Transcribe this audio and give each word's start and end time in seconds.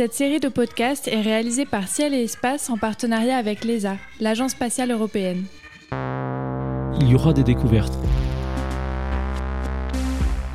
Cette 0.00 0.14
série 0.14 0.40
de 0.40 0.48
podcasts 0.48 1.08
est 1.08 1.20
réalisée 1.20 1.66
par 1.66 1.86
Ciel 1.86 2.14
et 2.14 2.22
Espace 2.22 2.70
en 2.70 2.78
partenariat 2.78 3.36
avec 3.36 3.64
l'ESA, 3.64 3.98
l'Agence 4.18 4.52
spatiale 4.52 4.92
européenne. 4.92 5.44
Il 5.92 7.06
y 7.10 7.14
aura 7.14 7.34
des 7.34 7.42
découvertes. 7.42 7.92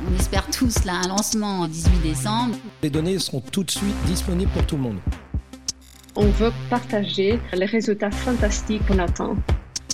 On 0.04 0.12
espère 0.16 0.50
tous 0.50 0.84
là 0.84 0.94
un 1.04 1.06
lancement 1.06 1.60
en 1.60 1.68
18 1.68 2.02
décembre. 2.02 2.56
Les 2.82 2.90
données 2.90 3.20
seront 3.20 3.40
tout 3.40 3.62
de 3.62 3.70
suite 3.70 3.94
disponibles 4.06 4.50
pour 4.50 4.66
tout 4.66 4.74
le 4.74 4.82
monde. 4.82 4.98
On 6.16 6.26
veut 6.26 6.50
partager 6.68 7.38
les 7.52 7.66
résultats 7.66 8.10
fantastiques 8.10 8.84
qu'on 8.88 8.98
attend. 8.98 9.36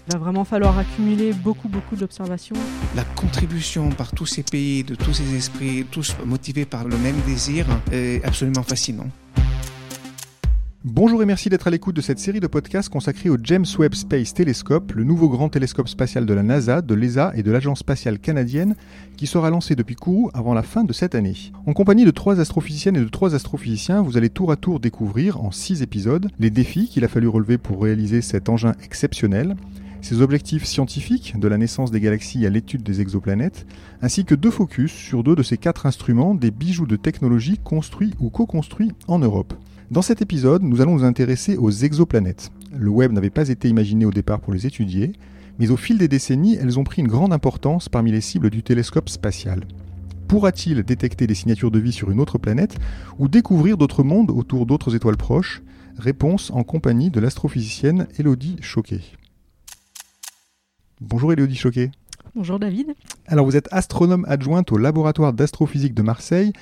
Il 0.09 0.15
va 0.15 0.19
vraiment 0.19 0.45
falloir 0.45 0.77
accumuler 0.77 1.33
beaucoup, 1.33 1.69
beaucoup 1.69 1.95
d'observations. 1.95 2.57
La 2.97 3.05
contribution 3.05 3.91
par 3.91 4.11
tous 4.11 4.27
ces 4.27 4.43
pays, 4.43 4.83
de 4.83 4.97
tous 4.97 5.13
ces 5.13 5.37
esprits, 5.37 5.87
tous 5.89 6.17
motivés 6.27 6.65
par 6.65 6.85
le 6.85 6.99
même 6.99 7.15
désir, 7.25 7.67
est 7.93 8.25
absolument 8.25 8.65
fascinant. 8.65 9.07
Bonjour 10.85 11.23
et 11.23 11.27
merci 11.27 11.49
d'être 11.49 11.69
à 11.69 11.71
l'écoute 11.71 11.95
de 11.95 12.01
cette 12.01 12.19
série 12.19 12.41
de 12.41 12.49
podcasts 12.49 12.89
consacrée 12.89 13.31
au 13.31 13.37
James 13.41 13.65
Webb 13.79 13.95
Space 13.95 14.35
Telescope, 14.35 14.91
le 14.91 15.05
nouveau 15.05 15.29
grand 15.29 15.49
télescope 15.49 15.87
spatial 15.87 16.27
de 16.27 16.35
la 16.35 16.43
NASA, 16.43 16.83
de 16.83 16.95
l'ESA 16.97 17.31
et 17.37 17.45
de 17.45 17.53
l'Agence 17.53 17.79
spatiale 17.79 18.19
canadienne, 18.19 18.75
qui 19.17 19.29
sera 19.29 19.51
lancé 19.51 19.77
depuis 19.77 19.95
Kourou 19.95 20.33
avant 20.35 20.55
la 20.55 20.65
fin 20.65 20.83
de 20.83 20.93
cette 20.93 21.15
année. 21.15 21.37
En 21.67 21.73
compagnie 21.73 22.05
de 22.05 22.11
trois 22.11 22.41
astrophysiciennes 22.41 22.97
et 22.97 23.05
de 23.05 23.09
trois 23.09 23.37
astrophysiciens, 23.37 24.03
vous 24.03 24.17
allez 24.17 24.31
tour 24.31 24.51
à 24.51 24.57
tour 24.57 24.81
découvrir, 24.81 25.41
en 25.41 25.53
six 25.53 25.83
épisodes, 25.83 26.29
les 26.41 26.51
défis 26.51 26.89
qu'il 26.89 27.05
a 27.05 27.09
fallu 27.09 27.29
relever 27.29 27.59
pour 27.59 27.81
réaliser 27.81 28.21
cet 28.21 28.49
engin 28.49 28.75
exceptionnel, 28.83 29.55
ses 30.03 30.21
objectifs 30.21 30.65
scientifiques, 30.65 31.39
de 31.39 31.49
la 31.49 31.57
naissance 31.57 31.91
des 31.91 32.01
galaxies 32.01 32.45
à 32.45 32.51
l'étude 32.51 32.83
des 32.83 33.01
exoplanètes, 33.01 33.67
ainsi 34.03 34.25
que 34.25 34.35
deux 34.35 34.51
focus 34.51 34.93
sur 34.93 35.23
deux 35.23 35.37
de 35.37 35.43
ces 35.43 35.57
quatre 35.57 35.87
instruments, 35.87 36.35
des 36.35 36.51
bijoux 36.51 36.87
de 36.87 36.97
technologie 36.97 37.59
construits 37.63 38.13
ou 38.21 38.29
co-construits 38.29 38.93
en 39.07 39.21
Europe. 39.21 39.55
Dans 39.91 40.03
cet 40.03 40.21
épisode, 40.21 40.63
nous 40.63 40.81
allons 40.81 40.97
nous 40.97 41.05
intéresser 41.05 41.57
aux 41.57 41.71
exoplanètes. 41.71 42.51
Le 42.77 42.91
web 42.91 43.13
n'avait 43.13 43.31
pas 43.31 43.49
été 43.49 43.69
imaginé 43.69 44.05
au 44.05 44.11
départ 44.11 44.41
pour 44.41 44.53
les 44.53 44.67
étudier, 44.67 45.13
mais 45.59 45.71
au 45.71 45.77
fil 45.77 45.99
des 45.99 46.09
décennies, 46.09 46.57
elles 46.57 46.79
ont 46.79 46.85
pris 46.85 47.03
une 47.03 47.09
grande 47.09 47.33
importance 47.33 47.89
parmi 47.89 48.11
les 48.11 48.21
cibles 48.21 48.51
du 48.51 48.63
télescope 48.63 49.09
spatial. 49.09 49.65
Pourra-t-il 50.27 50.83
détecter 50.83 51.27
des 51.27 51.35
signatures 51.35 51.71
de 51.71 51.79
vie 51.79 51.93
sur 51.93 52.11
une 52.11 52.21
autre 52.21 52.39
planète 52.39 52.77
ou 53.19 53.29
découvrir 53.29 53.77
d'autres 53.77 54.03
mondes 54.03 54.31
autour 54.31 54.67
d'autres 54.67 54.97
étoiles 54.97 55.17
proches? 55.17 55.63
Réponse 55.99 56.51
en 56.51 56.65
compagnie 56.65 57.11
de 57.11 57.21
l'astrophysicienne 57.21 58.09
Elodie 58.19 58.57
Choquet. 58.63 59.03
Bonjour 61.05 61.33
Elodie 61.33 61.57
Choquet. 61.57 61.91
Bonjour 62.37 62.61
David. 62.61 62.95
Alors 63.27 63.45
vous 63.45 63.57
êtes 63.57 63.69
astronome 63.73 64.25
adjointe 64.29 64.71
au 64.71 64.79
laboratoire 64.79 65.33
d'astrophysique 65.33 65.95
de 65.95 66.03
Marseille 66.03 66.53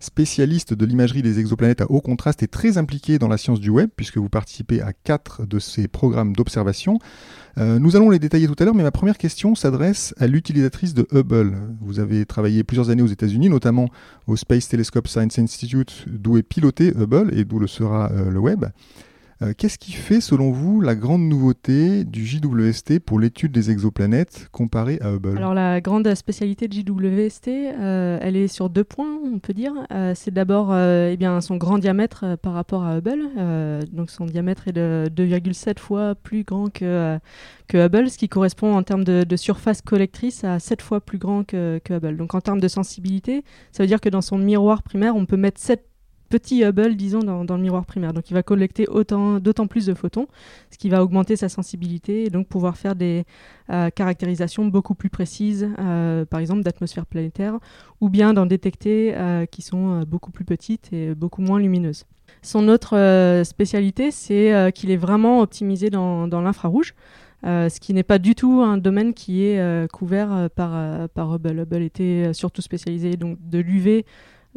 spécialiste 0.00 0.74
de 0.74 0.84
l'imagerie 0.86 1.22
des 1.22 1.38
exoplanètes 1.38 1.82
à 1.82 1.90
haut 1.90 2.00
contraste 2.00 2.42
et 2.42 2.48
très 2.48 2.78
impliqué 2.78 3.18
dans 3.18 3.28
la 3.28 3.36
science 3.36 3.60
du 3.60 3.70
web, 3.70 3.90
puisque 3.94 4.16
vous 4.16 4.30
participez 4.30 4.80
à 4.80 4.92
quatre 4.92 5.46
de 5.46 5.58
ces 5.58 5.88
programmes 5.88 6.34
d'observation. 6.34 6.98
Euh, 7.58 7.78
nous 7.78 7.94
allons 7.94 8.10
les 8.10 8.18
détailler 8.18 8.48
tout 8.48 8.56
à 8.58 8.64
l'heure, 8.64 8.74
mais 8.74 8.82
ma 8.82 8.90
première 8.90 9.18
question 9.18 9.54
s'adresse 9.54 10.14
à 10.18 10.26
l'utilisatrice 10.26 10.94
de 10.94 11.06
Hubble. 11.12 11.56
Vous 11.82 12.00
avez 12.00 12.26
travaillé 12.26 12.64
plusieurs 12.64 12.90
années 12.90 13.02
aux 13.02 13.06
États-Unis, 13.06 13.48
notamment 13.48 13.90
au 14.26 14.36
Space 14.36 14.68
Telescope 14.68 15.06
Science 15.06 15.38
Institute, 15.38 16.06
d'où 16.08 16.36
est 16.36 16.42
piloté 16.42 16.88
Hubble 16.88 17.30
et 17.38 17.44
d'où 17.44 17.60
le 17.60 17.68
sera 17.68 18.10
euh, 18.10 18.30
le 18.30 18.40
web. 18.40 18.64
Euh, 19.42 19.52
qu'est-ce 19.56 19.78
qui 19.78 19.92
fait, 19.92 20.20
selon 20.20 20.52
vous, 20.52 20.80
la 20.80 20.94
grande 20.94 21.22
nouveauté 21.22 22.04
du 22.04 22.24
JWST 22.24 23.00
pour 23.00 23.18
l'étude 23.18 23.50
des 23.50 23.70
exoplanètes 23.70 24.48
comparée 24.52 24.98
à 25.00 25.10
Hubble 25.10 25.36
Alors 25.36 25.54
la 25.54 25.80
grande 25.80 26.14
spécialité 26.14 26.68
de 26.68 26.74
JWST, 26.74 27.48
euh, 27.48 28.18
elle 28.20 28.36
est 28.36 28.46
sur 28.46 28.70
deux 28.70 28.84
points, 28.84 29.18
on 29.24 29.40
peut 29.40 29.52
dire. 29.52 29.72
Euh, 29.92 30.12
c'est 30.14 30.32
d'abord 30.32 30.74
eh 30.76 31.18
son 31.40 31.56
grand 31.56 31.78
diamètre 31.78 32.36
par 32.42 32.52
rapport 32.52 32.84
à 32.84 32.98
Hubble. 32.98 33.30
donc 33.90 34.10
son 34.10 34.26
diamètre 34.26 34.68
est 34.68 34.72
de 34.72 35.08
2,7 35.14 35.78
fois 35.78 36.14
plus 36.14 36.44
grand 36.44 36.70
que, 36.72 37.18
que 37.68 37.86
Hubble, 37.86 38.10
ce 38.10 38.18
qui 38.18 38.28
correspond 38.28 38.74
en 38.74 38.82
termes 38.82 39.04
de, 39.04 39.36
surface 39.36 39.82
collectrice 39.82 40.44
à 40.44 40.58
7 40.58 40.82
fois 40.82 41.00
plus 41.00 41.18
grand 41.18 41.44
que, 41.44 41.80
que 41.84 41.94
Hubble. 41.94 42.16
Donc 42.16 42.34
en 42.34 42.40
termes 42.40 42.60
de 42.60 42.68
sensibilité, 42.68 43.44
ça 43.72 43.82
veut 43.82 43.88
dire 43.88 44.00
que 44.00 44.08
dans 44.08 44.20
son 44.20 44.38
miroir 44.38 44.82
primaire, 44.82 45.16
on 45.16 45.26
peut 45.26 45.36
mettre 45.36 45.60
7 45.60 45.82
petit 46.32 46.64
Hubble, 46.64 46.96
disons, 46.96 47.18
dans, 47.18 47.56
le 47.56 47.62
miroir 47.62 47.84
primaire. 47.84 48.14
Donc 48.14 48.30
il 48.30 48.34
va 48.34 48.42
collecter 48.42 48.88
autant, 48.88 49.38
d'autant 49.38 49.66
plus 49.66 49.84
de 49.84 49.92
photons, 49.92 50.28
ce 50.70 50.78
qui 50.78 50.88
va 50.88 51.04
augmenter 51.04 51.36
sa 51.36 51.50
sensibilité 51.50 52.24
et 52.24 52.30
donc 52.30 52.48
pouvoir 52.48 52.78
faire 52.78 52.96
des 52.96 53.24
euh, 53.68 53.90
caractérisations 53.90 54.64
beaucoup 54.64 54.94
plus 54.94 55.10
précises, 55.10 55.68
euh, 55.78 56.24
par 56.24 56.40
exemple 56.40 56.62
d'atmosphère 56.62 57.04
planétaire, 57.04 57.58
ou 58.00 58.08
bien 58.08 58.32
d'en 58.32 58.46
détecter 58.46 59.12
euh, 59.14 59.44
qui 59.44 59.60
sont 59.60 60.04
beaucoup 60.08 60.30
plus 60.30 60.46
petites 60.46 60.90
et 60.94 61.14
beaucoup 61.14 61.42
moins 61.42 61.60
lumineuses. 61.60 62.06
Son 62.40 62.66
autre 62.68 63.42
spécialité, 63.44 64.10
c'est 64.10 64.72
qu'il 64.74 64.90
est 64.90 64.96
vraiment 64.96 65.40
optimisé 65.42 65.90
dans, 65.90 66.26
l'infrarouge. 66.40 66.94
ce 67.44 67.78
qui 67.78 67.92
n'est 67.92 68.02
pas 68.02 68.18
du 68.18 68.34
tout 68.34 68.62
un 68.62 68.78
domaine 68.78 69.12
qui 69.12 69.44
est 69.44 69.86
couvert 69.92 70.48
par, 70.56 71.08
par 71.10 71.34
Hubble. 71.34 71.60
Hubble 71.60 71.82
était 71.82 72.32
surtout 72.32 72.62
spécialisé 72.62 73.16
donc, 73.16 73.36
de 73.48 73.58
l'UV 73.58 74.06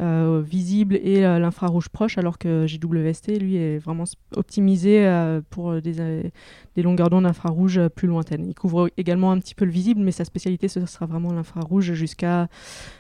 euh, 0.02 0.42
visible 0.46 0.96
et 0.96 1.26
euh, 1.26 1.40
l'infrarouge 1.40 1.88
proche, 1.88 2.18
alors 2.18 2.38
que 2.38 2.68
JWST, 2.68 3.40
lui, 3.40 3.56
est 3.56 3.78
vraiment 3.78 4.04
optimisé 4.36 5.08
euh, 5.08 5.40
pour 5.50 5.82
des, 5.82 6.32
longueurs 6.76 7.10
d'onde 7.10 7.26
infrarouge 7.26 7.80
plus 7.96 8.08
lointaines. 8.08 8.46
Il 8.46 8.56
couvre 8.56 8.90
également 8.98 9.32
un 9.32 9.40
petit 9.40 9.56
peu 9.56 9.64
le 9.64 9.72
visible, 9.72 10.02
mais 10.02 10.12
sa 10.12 10.26
spécialité, 10.26 10.68
ce 10.68 10.86
sera 10.86 11.06
vraiment 11.06 11.32
l'infrarouge 11.32 11.94
jusqu'à 11.94 12.50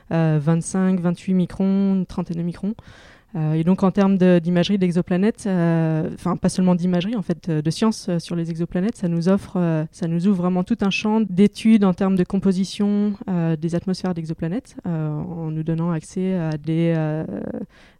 25, 0.09 1.01
28 1.01 1.33
microns, 1.33 1.95
une 1.95 2.05
trentaine 2.05 2.37
de 2.37 2.43
microns. 2.43 2.75
Euh, 3.35 3.53
et 3.53 3.63
donc 3.63 3.83
en 3.83 3.91
termes 3.91 4.17
d'imagerie 4.17 4.77
d'exoplanètes, 4.77 5.43
euh, 5.47 6.09
enfin 6.13 6.37
pas 6.37 6.49
seulement 6.49 6.75
d'imagerie, 6.75 7.15
en 7.15 7.21
fait, 7.21 7.49
de 7.49 7.69
science 7.69 8.07
euh, 8.07 8.19
sur 8.19 8.35
les 8.35 8.49
exoplanètes, 8.49 8.95
ça 8.95 9.07
nous 9.07 9.27
offre, 9.27 9.85
ça 9.91 10.07
nous 10.07 10.27
ouvre 10.27 10.37
vraiment 10.37 10.63
tout 10.63 10.77
un 10.81 10.89
champ 10.89 11.21
d'études 11.21 11.83
en 11.83 11.93
termes 11.93 12.15
de 12.15 12.23
composition 12.23 13.13
des 13.59 13.75
atmosphères 13.75 14.13
d'exoplanètes, 14.13 14.75
en 14.85 15.51
nous 15.51 15.63
donnant 15.63 15.91
accès 15.91 16.35
à 16.35 16.57
des 16.57 16.93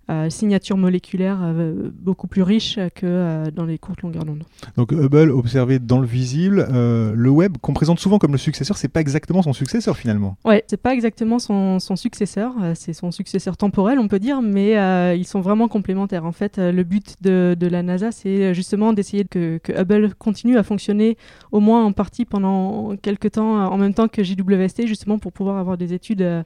euh, 0.08 0.30
signature 0.30 0.78
moléculaire 0.78 1.40
euh, 1.42 1.90
beaucoup 2.00 2.28
plus 2.28 2.44
riche 2.44 2.76
que 2.94 3.08
euh, 3.08 3.50
dans 3.50 3.66
les 3.66 3.80
courtes 3.80 4.04
longueurs 4.04 4.24
d'onde. 4.24 4.44
Donc 4.78 4.92
Hubble 4.92 5.32
observé 5.32 5.80
dans 5.80 6.00
le 6.00 6.06
visible, 6.06 6.68
le 6.72 7.30
web 7.30 7.58
qu'on 7.60 7.74
présente 7.74 8.00
souvent 8.00 8.20
comme 8.20 8.32
le 8.32 8.38
successeur, 8.38 8.78
c'est 8.78 8.88
pas 8.88 9.02
exactement 9.02 9.42
son 9.42 9.54
successeur 9.54 9.98
finalement. 9.98 10.38
Ouais, 10.46 10.64
c'est 10.68 10.80
pas 10.80 10.94
exactement 10.94 11.40
son, 11.40 11.80
son 11.80 11.96
successeur, 11.96 12.54
c'est 12.76 12.94
son 12.94 13.10
successeur 13.10 13.58
temporel 13.58 13.98
on 13.98 14.08
peut 14.08 14.20
dire, 14.20 14.44
mais 14.44 14.74
ils 15.18 15.26
sont 15.26 15.42
vraiment 15.42 15.68
complémentaires. 15.68 16.26
En 16.26 16.32
fait, 16.32 16.58
le 16.60 16.84
but 16.84 17.16
de, 17.22 17.56
de 17.60 17.68
la 17.68 17.82
NASA, 17.82 18.12
c'est 18.12 18.54
justement 18.54 18.94
d'essayer 18.94 19.26
que, 19.26 19.58
que, 19.58 19.74
Hubble 19.74 20.14
continue 20.14 20.58
à 20.58 20.64
fonctionner 20.64 21.18
au 21.52 21.60
moins 21.60 21.84
en 21.84 21.94
partie 21.94 22.26
pendant 22.26 22.96
quelques 22.98 23.32
temps 23.32 23.56
en 23.72 23.78
même 23.78 23.96
temps 23.96 24.08
que 24.08 24.24
JWST, 24.24 24.86
justement 24.86 25.18
pour 25.18 25.34
pouvoir 25.34 25.58
avoir 25.58 25.78
des 25.78 25.94
études 25.94 26.44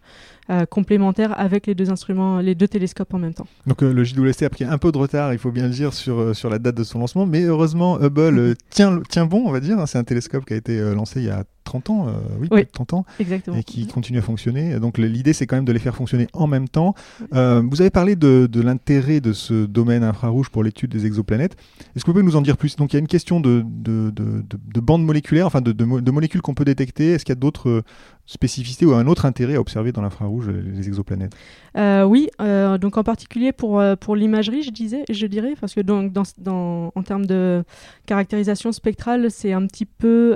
complémentaires 0.70 1.38
avec 1.38 1.68
les 1.68 1.76
deux 1.76 1.92
instruments, 1.92 2.40
les 2.40 2.56
deux 2.56 2.68
télescopes 2.68 3.14
en 3.14 3.20
même 3.20 3.34
temps. 3.34 3.49
Donc 3.68 3.84
euh, 3.84 3.94
le 3.94 4.04
JWST 4.04 4.44
a 4.44 4.50
pris 4.50 4.64
un 4.64 4.78
peu 4.78 4.92
de 4.92 4.98
retard, 4.98 5.34
il 5.34 5.40
faut 5.40 5.52
bien 5.52 5.66
le 5.66 5.70
dire, 5.70 5.94
sur, 5.94 6.20
euh, 6.20 6.34
la 6.50 6.60
date 6.60 6.76
de 6.76 6.84
son 6.84 7.00
lancement, 7.00 7.26
mais 7.26 7.44
heureusement 7.44 8.00
Hubble 8.00 8.40
euh, 8.40 8.54
tient, 8.70 9.02
tient 9.10 9.26
bon, 9.26 9.44
on 9.46 9.52
va 9.52 9.60
dire. 9.60 9.78
C'est 9.88 9.98
un 9.98 10.04
télescope 10.04 10.46
qui 10.46 10.54
a 10.54 10.58
été 10.58 10.80
lancé 10.96 11.20
il 11.20 11.28
y 11.28 11.30
a 11.30 11.44
30 11.70 11.90
ans, 11.92 12.08
oui, 12.40 12.66
30 12.66 12.94
ans, 12.94 13.06
exactement. 13.20 13.56
et 13.56 13.64
qui 13.64 13.86
continue 13.86 14.18
à 14.18 14.22
fonctionner. 14.24 14.80
Donc 14.80 14.98
l'idée, 14.98 15.34
c'est 15.34 15.46
quand 15.46 15.56
même 15.56 15.66
de 15.66 15.72
les 15.72 15.80
faire 15.80 15.96
fonctionner 15.96 16.28
en 16.34 16.48
même 16.48 16.68
temps. 16.68 16.96
vous 17.32 17.82
avez 17.82 17.92
parlé 17.92 18.16
de, 18.16 18.48
de 18.52 18.62
l'intérêt 18.62 19.20
de 19.22 19.34
ce 19.34 19.66
domaine 19.66 20.04
infrarouge 20.04 20.50
pour 20.50 20.64
l'étude 20.64 20.92
des 20.92 21.06
exoplanètes. 21.06 21.56
Est-ce 21.96 22.04
que 22.04 22.10
vous 22.10 22.14
pouvez 22.14 22.26
nous 22.26 22.36
en 22.36 22.42
dire 22.42 22.58
plus? 22.58 22.76
Donc 22.76 22.92
il 22.92 22.96
y 22.96 22.98
a 22.98 23.02
une 23.02 23.08
question 23.08 23.40
de, 23.40 23.64
de, 23.66 24.12
de 24.12 24.80
bandes 24.80 25.06
moléculaires, 25.06 25.46
enfin 25.46 25.62
de, 25.62 26.12
molécules 26.12 26.42
qu'on 26.42 26.56
peut 26.56 26.66
détecter. 26.66 27.12
Est-ce 27.12 27.24
qu'il 27.24 27.34
y 27.34 27.38
a 27.38 27.40
d'autres 27.40 27.84
spécificités 28.26 28.86
ou 28.86 28.94
un 28.94 29.08
autre 29.08 29.26
intérêt 29.26 29.56
à 29.56 29.62
observer 29.62 29.92
dans 29.92 30.02
l'infrarouge 30.02 30.50
les 30.50 30.88
exoplanètes? 30.88 31.36
Oui, 31.76 32.30
donc 32.40 32.98
en 32.98 33.04
particulier 33.04 33.52
pour, 33.52 33.82
pour 34.00 34.16
l'imagerie, 34.16 34.64
je, 34.64 34.72
disais, 34.72 35.04
je 35.10 35.28
dirais, 35.28 35.54
parce 35.60 35.76
que 35.76 35.82
donc, 35.82 36.12
dans, 36.12 36.24
dans, 36.40 36.92
en 36.96 37.04
termes 37.04 37.28
de 37.28 37.64
caractérisation 38.08 38.72
spectrale, 38.72 39.30
c'est 39.30 39.54
un 39.54 39.66
petit 39.68 39.86
peu 39.86 40.36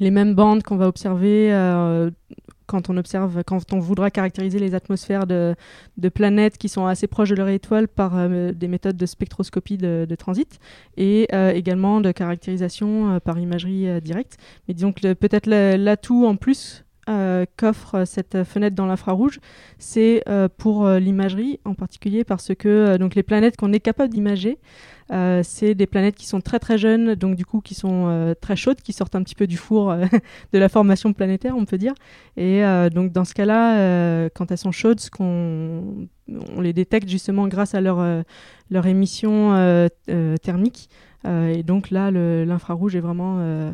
les 0.00 0.10
mêmes 0.10 0.34
bandes 0.34 0.62
qu'on 0.62 0.76
va 0.76 0.88
observer 0.88 1.52
euh, 1.52 2.10
quand 2.66 2.88
on 2.88 2.96
observe, 2.96 3.42
quand 3.44 3.72
on 3.72 3.78
voudra 3.78 4.10
caractériser 4.10 4.58
les 4.58 4.74
atmosphères 4.74 5.26
de, 5.26 5.54
planètes 6.14 6.56
qui 6.58 6.68
sont 6.68 6.86
assez 6.86 7.06
proches 7.06 7.30
de 7.30 7.34
leur 7.34 7.48
étoile 7.48 7.88
par 7.88 8.16
euh, 8.16 8.52
des 8.52 8.68
méthodes 8.68 8.96
de 8.96 9.06
spectroscopie 9.06 9.76
de, 9.76 10.14
transit 10.18 10.58
et 10.96 11.28
euh, 11.32 11.52
également 11.52 12.00
de 12.00 12.12
caractérisation 12.12 13.20
par 13.20 13.38
imagerie 13.38 14.00
directe. 14.00 14.38
Mais 14.66 14.74
disons 14.74 14.92
que 14.92 15.12
peut-être 15.12 15.46
l'atout 15.48 16.26
en 16.26 16.36
plus 16.36 16.84
qu'offre 17.06 18.04
cette 18.04 18.44
fenêtre 18.44 18.76
dans 18.76 18.86
l'infrarouge, 18.86 19.40
c'est 19.78 20.22
pour 20.56 20.88
l'imagerie 20.88 21.58
en 21.64 21.74
particulier 21.74 22.24
parce 22.24 22.54
que 22.54 22.96
donc 22.96 23.14
les 23.14 23.22
planètes 23.22 23.56
qu'on 23.56 23.72
est 23.72 23.80
capable 23.80 24.12
d'imager, 24.12 24.58
euh, 25.12 25.42
c'est 25.44 25.74
des 25.74 25.86
planètes 25.86 26.14
qui 26.14 26.26
sont 26.26 26.40
très 26.40 26.58
très 26.58 26.78
jeunes, 26.78 27.14
donc 27.14 27.36
du 27.36 27.44
coup 27.44 27.60
qui 27.60 27.74
sont 27.74 28.06
euh, 28.06 28.34
très 28.34 28.56
chaudes, 28.56 28.80
qui 28.80 28.92
sortent 28.92 29.14
un 29.14 29.22
petit 29.22 29.34
peu 29.34 29.46
du 29.46 29.58
four 29.58 29.90
euh, 29.90 30.06
de 30.52 30.58
la 30.58 30.68
formation 30.68 31.12
planétaire, 31.12 31.56
on 31.56 31.66
peut 31.66 31.78
dire. 31.78 31.94
Et 32.36 32.62
donc 32.92 33.12
dans 33.12 33.24
ce 33.24 33.34
cas-là, 33.34 34.28
quand 34.30 34.50
elles 34.50 34.58
sont 34.58 34.72
chaudes, 34.72 35.00
qu'on 35.10 36.08
on 36.28 36.60
les 36.60 36.72
détecte 36.72 37.08
justement 37.08 37.46
grâce 37.46 37.74
à 37.74 37.80
leur, 37.80 38.24
leur 38.70 38.86
émission 38.86 39.88
thermique. 40.42 40.88
Euh, 41.24 41.48
et 41.48 41.62
donc 41.62 41.90
là, 41.90 42.10
l'infrarouge 42.10 42.96
est 42.96 43.00
vraiment 43.00 43.36
euh, 43.38 43.72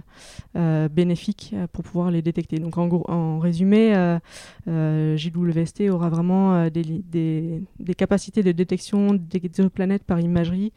euh, 0.57 0.89
bénéfique 0.89 1.55
pour 1.73 1.85
pouvoir 1.85 2.11
les 2.11 2.23
détecter. 2.23 2.59
Donc 2.59 2.79
en, 2.79 2.89
en 3.09 3.39
résumé, 3.39 4.19
JWST 4.67 5.89
aura 5.91 6.09
vraiment 6.09 6.69
des, 6.69 6.83
des, 6.83 7.63
des, 7.79 7.95
capacités 7.95 8.43
de 8.43 8.53
détection 8.53 9.15
d'exoplanètes 9.15 10.05
par 10.05 10.21
imagerie 10.21 10.73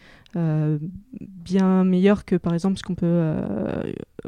bien 1.19 1.83
meilleures 1.83 2.23
que 2.23 2.38
par 2.38 2.53
exemple 2.53 2.77
ce 2.77 2.83
qu'on 2.83 2.95
peut 2.95 3.33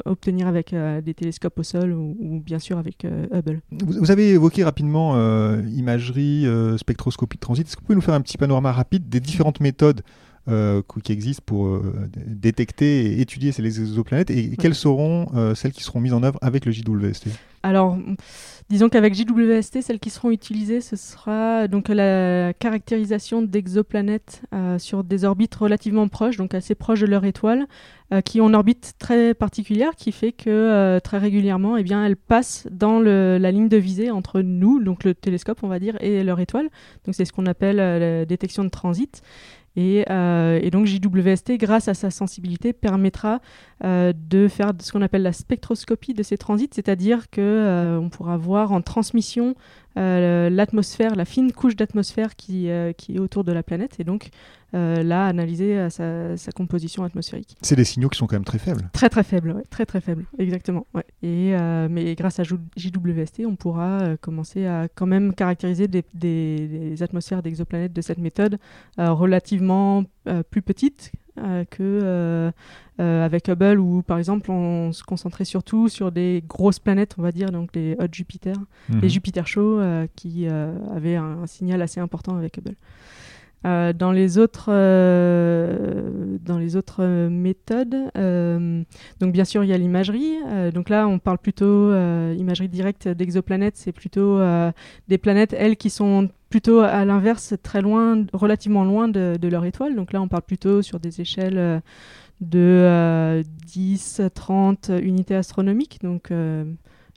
obtenir 0.06 0.48
avec 0.48 0.76
des 0.76 1.14
télescopes 1.14 1.58
au 1.58 1.64
sol 1.64 1.94
ou, 1.94 2.42
bien 2.46 2.60
sûr 2.60 2.78
avec 2.78 3.06
Hubble. 3.32 3.62
Vous, 3.72 4.12
avez 4.12 4.32
évoqué 4.32 4.64
rapidement 4.64 5.16
imagerie, 5.62 6.46
spectroscopie 6.78 7.38
de 7.38 7.42
transit. 7.42 7.68
Est-ce 7.68 7.76
que 7.76 7.82
vous 7.82 7.86
pouvez 7.86 7.96
nous 7.96 8.02
faire 8.02 8.16
un 8.16 8.22
petit 8.22 8.38
panorama 8.38 8.72
rapide 8.72 9.08
des 9.08 9.20
différentes 9.20 9.62
méthodes 9.62 10.02
qui 11.04 11.12
existent 11.12 11.44
pour 11.46 11.68
euh, 11.68 12.10
détecter 12.16 13.06
et 13.06 13.22
étudier 13.22 13.52
ces 13.52 13.66
exoplanètes. 13.66 14.30
Et 14.30 14.56
quelles 14.58 14.76
seront 14.76 15.28
euh, 15.36 15.56
celles 15.56 15.72
qui 15.72 15.84
seront 15.84 16.02
mises 16.02 16.14
en 16.14 16.24
œuvre 16.24 16.38
avec 16.42 16.66
le 16.66 16.72
JWST 16.72 17.28
Alors, 17.64 17.98
disons 18.70 18.90
qu'avec 18.90 19.14
JWST, 19.14 19.82
celles 19.82 20.00
qui 20.00 20.10
seront 20.10 20.32
utilisées, 20.32 20.82
ce 20.82 20.98
sera 20.98 21.68
donc 21.70 21.88
la 21.88 22.54
caractérisation 22.54 23.42
d'exoplanètes 23.42 24.42
sur 24.78 25.06
des 25.06 25.24
orbites 25.24 25.56
relativement 25.56 26.10
proches, 26.10 26.36
donc 26.36 26.54
assez 26.54 26.76
proches 26.76 27.00
de 27.00 27.06
leur 27.06 27.24
étoile, 27.24 27.66
qui 28.26 28.42
ont 28.42 28.50
une 28.50 28.56
orbite 28.56 28.96
très 29.00 29.34
particulière 29.34 29.96
qui 29.96 30.12
fait 30.12 30.34
que 30.34 31.00
très 31.00 31.18
régulièrement, 31.18 31.78
eh 31.78 31.84
bien, 31.84 32.06
elles 32.06 32.18
passent 32.18 32.68
dans 32.70 33.00
la 33.00 33.52
ligne 33.52 33.70
de 33.70 33.78
visée 33.78 34.12
entre 34.12 34.42
nous, 34.42 34.84
donc 34.84 35.06
le 35.06 35.16
télescope, 35.16 35.60
on 35.64 35.70
va 35.70 35.80
dire, 35.80 35.96
et 36.02 36.22
leur 36.24 36.42
étoile. 36.42 36.70
Donc 37.06 37.16
c'est 37.16 37.24
ce 37.24 37.32
qu'on 37.32 37.46
appelle 37.46 37.78
la 37.78 38.26
détection 38.26 38.66
de 38.66 38.70
transit. 38.70 39.24
Euh, 39.78 40.60
et, 40.62 40.70
donc 40.70 40.86
JWST, 40.86 41.54
grâce 41.58 41.88
à 41.88 41.94
sa 41.94 42.12
sensibilité, 42.12 42.74
permettra 42.74 43.42
euh, 43.84 44.14
de 44.16 44.48
faire 44.48 44.72
ce 44.80 44.92
qu'on 44.92 45.02
appelle 45.02 45.24
la 45.24 45.34
spectroscopie 45.34 46.14
de 46.14 46.24
ces 46.24 46.38
transits, 46.38 46.70
c'est-à-dire 46.74 47.30
euh, 47.54 48.10
pourra 48.10 48.38
voir 48.38 48.72
en 48.72 48.82
transmission 48.82 49.56
l'atmosphère, 49.96 51.16
la 51.16 51.26
fine 51.26 51.52
couche 51.52 51.76
d'atmosphère 51.76 52.36
qui, 52.36 52.68
qui, 52.98 53.16
est 53.16 53.20
autour 53.20 53.44
de 53.44 53.52
la 53.52 53.62
planète, 53.62 54.00
et 54.00 54.04
donc 54.04 54.32
euh, 54.76 55.04
là, 55.04 55.28
analyser 55.28 55.78
euh, 55.78 56.36
sa, 56.36 56.52
composition 56.52 57.04
atmosphérique. 57.04 57.56
C'est 57.62 57.76
des 57.76 57.84
signaux 57.84 58.10
qui 58.10 58.18
sont 58.18 58.26
quand 58.26 58.36
même 58.36 58.44
très 58.44 58.58
faibles. 58.58 58.90
Très 58.92 59.08
très 59.08 59.22
faibles, 59.22 59.62
très 59.70 59.86
très 59.86 60.02
faibles, 60.02 60.26
exactement. 60.40 60.88
Et, 61.22 61.54
euh, 61.54 61.88
mais 61.92 62.16
grâce 62.16 62.40
à 62.40 62.44
JWST, 62.44 63.44
on 63.46 63.56
pourra 63.56 64.18
commencer 64.18 64.66
à 64.66 64.88
quand 64.88 65.06
même 65.06 65.36
caractériser 65.36 65.88
des, 65.88 66.96
atmosphères 67.02 67.44
d'exoplanètes 67.44 67.94
de 67.94 68.02
cette 68.02 68.18
méthode 68.18 68.58
relativement 68.98 70.06
plus 70.50 70.62
petites 70.62 71.12
que 71.70 72.52
avec 73.00 73.50
Hubble 73.50 73.80
où 73.80 74.04
par 74.04 74.18
exemple 74.20 74.52
on 74.52 74.92
se 74.92 75.04
concentrait 75.04 75.46
surtout 75.46 75.90
sur 75.90 76.12
des 76.12 76.44
grosses 76.48 76.80
planètes 76.80 77.16
on 77.18 77.22
va 77.24 77.32
dire 77.32 77.52
donc 77.52 77.72
les 77.76 77.96
Hot 78.00 78.08
Jupiter 78.12 78.56
les 78.90 78.96
mhm. 78.96 79.10
Jupiter 79.10 79.48
chauds 79.48 79.82
qui 80.16 80.48
avaient 80.48 81.16
un, 81.16 81.48
signal 81.48 81.82
assez 81.82 82.00
important 82.00 82.36
avec 82.38 82.58
Hubble 82.58 82.76
euh, 83.66 83.94
dans 83.94 84.12
les 84.12 84.38
autres, 84.38 84.66
euh, 84.68 86.38
dans 86.42 86.58
les 86.58 86.76
autres 86.76 86.98
euh, 87.00 87.30
méthodes, 87.30 87.96
donc 89.20 89.32
bien 89.32 89.46
sûr 89.46 89.64
il 89.64 89.70
y 89.70 89.74
a 89.74 89.78
l'imagerie. 89.78 90.36
donc 90.74 90.90
là 90.90 91.08
on 91.08 91.20
parle 91.20 91.38
plutôt 91.38 91.92
imagerie 92.34 92.68
directe 92.68 93.08
d'exoplanètes, 93.08 93.78
c'est 93.78 93.92
plutôt 93.92 94.40
des 95.08 95.18
planètes 95.18 95.56
elles 95.58 95.78
qui 95.78 95.90
sont 95.90 96.30
plutôt 96.50 96.82
à 96.82 97.06
l'inverse 97.06 97.56
très 97.64 97.82
loin, 97.82 98.26
relativement 98.34 98.84
loin 98.84 99.08
de, 99.08 99.38
de, 99.40 99.48
leur 99.48 99.66
étoile. 99.66 99.96
Donc 99.96 100.14
là 100.14 100.22
on 100.22 100.28
parle 100.28 100.44
plutôt 100.44 100.82
sur 100.82 101.00
des 101.00 101.22
échelles 101.22 101.82
de 102.42 103.44
10, 103.66 104.22
30 104.34 104.92
unités 105.02 105.36
astronomiques. 105.36 106.00
Donc 106.04 106.32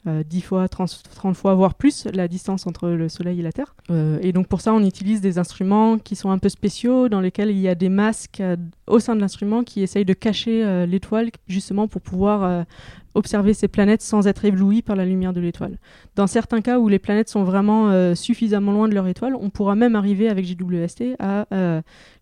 10 0.06 0.38
euh, 0.38 0.40
fois, 0.40 0.68
30, 0.68 1.34
fois, 1.34 1.54
voire 1.54 1.74
plus 1.74 2.06
la 2.12 2.28
distance 2.28 2.66
entre 2.66 2.88
le 2.88 3.08
Soleil 3.08 3.40
et 3.40 3.42
la 3.42 3.52
Terre. 3.52 3.74
Euh, 3.90 4.18
et 4.22 4.32
donc 4.32 4.46
pour 4.46 4.60
ça, 4.60 4.72
on 4.72 4.82
utilise 4.84 5.20
des 5.20 5.38
instruments 5.38 5.98
qui 5.98 6.16
sont 6.16 6.30
un 6.30 6.38
peu 6.38 6.48
spéciaux, 6.48 7.08
dans 7.08 7.20
lesquels 7.20 7.50
il 7.50 7.58
y 7.58 7.68
a 7.68 7.74
des 7.74 7.88
masques 7.88 8.42
au 8.86 8.98
sein 8.98 9.16
de 9.16 9.20
l'instrument 9.20 9.64
qui 9.64 9.82
essayent 9.82 10.04
de 10.04 10.12
cacher 10.12 10.86
l'étoile, 10.86 11.30
justement 11.48 11.88
pour 11.88 12.00
pouvoir 12.00 12.64
observer 13.14 13.54
ces 13.54 13.68
planètes 13.68 14.02
sans 14.02 14.26
être 14.26 14.44
ébloui 14.44 14.82
par 14.82 14.96
la 14.96 15.04
lumière 15.04 15.32
de 15.32 15.40
l'étoile. 15.40 15.78
Dans 16.14 16.26
certains 16.26 16.60
cas 16.60 16.78
où 16.78 16.88
les 16.88 16.98
planètes 16.98 17.28
sont 17.28 17.44
vraiment 17.44 18.14
suffisamment 18.14 18.72
loin 18.72 18.88
de 18.88 18.94
leur 18.94 19.06
étoile, 19.08 19.34
on 19.34 19.50
pourra 19.50 19.74
même 19.74 19.96
arriver 19.96 20.28
avec 20.28 20.44
JWST 20.44 21.16
à 21.18 21.46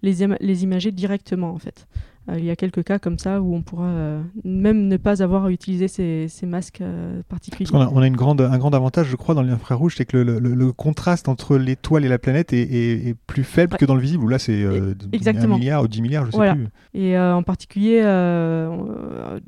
les, 0.02 0.14
les 0.40 0.64
imager 0.64 0.90
directement 0.90 1.50
en 1.50 1.58
fait. 1.58 1.86
Euh, 2.30 2.38
il 2.38 2.44
y 2.44 2.50
a 2.50 2.56
quelques 2.56 2.82
cas 2.84 2.98
comme 2.98 3.18
ça 3.18 3.42
où 3.42 3.54
on 3.54 3.60
pourra 3.60 3.86
euh, 3.86 4.22
même 4.44 4.88
ne 4.88 4.96
pas 4.96 5.22
avoir 5.22 5.44
à 5.44 5.50
utiliser 5.50 5.88
ces, 5.88 6.28
masques 6.46 6.80
euh, 6.80 7.22
particuliers. 7.28 7.68
on 7.72 8.00
a, 8.00 8.06
une 8.06 8.16
grande, 8.16 8.40
un 8.40 8.56
grand 8.56 8.74
avantage, 8.74 9.08
je 9.08 9.16
crois, 9.16 9.34
dans 9.34 9.42
l'infrarouge, 9.42 9.96
c'est 9.96 10.06
que 10.06 10.16
le, 10.16 10.72
contraste 10.72 11.28
entre 11.28 11.56
l'étoile 11.56 12.04
et 12.04 12.08
la 12.08 12.18
planète 12.18 12.52
est, 12.52 13.14
plus 13.26 13.44
faible 13.44 13.76
que 13.76 13.84
dans 13.84 13.94
le 13.94 14.00
visible, 14.00 14.24
où 14.24 14.28
là 14.28 14.38
c'est 14.38 14.64
un 14.64 15.46
milliard 15.46 15.82
ou 15.82 15.88
10 15.88 16.02
milliards, 16.02 16.26
je 16.26 16.30
sais 16.32 16.53
Et 16.94 17.18
en 17.18 17.42
particulier, 17.42 18.00
à 18.00 19.40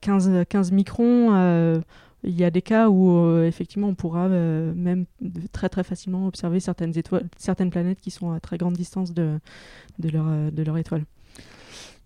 15, 0.00 0.44
15 0.48 0.72
microns, 0.72 1.82
il 2.22 2.34
y 2.38 2.44
a 2.44 2.50
des 2.50 2.62
cas 2.62 2.88
où 2.88 3.38
effectivement 3.42 3.88
on 3.88 3.94
pourra 3.94 4.28
même 4.28 5.06
très 5.52 5.68
très 5.68 5.84
facilement 5.84 6.26
observer 6.26 6.60
certaines, 6.60 6.96
étoiles, 6.96 7.28
certaines 7.36 7.70
planètes 7.70 8.00
qui 8.00 8.10
sont 8.10 8.32
à 8.32 8.40
très 8.40 8.58
grande 8.58 8.74
distance 8.74 9.12
de 9.14 9.40
leur 10.02 10.78
étoile. 10.78 11.04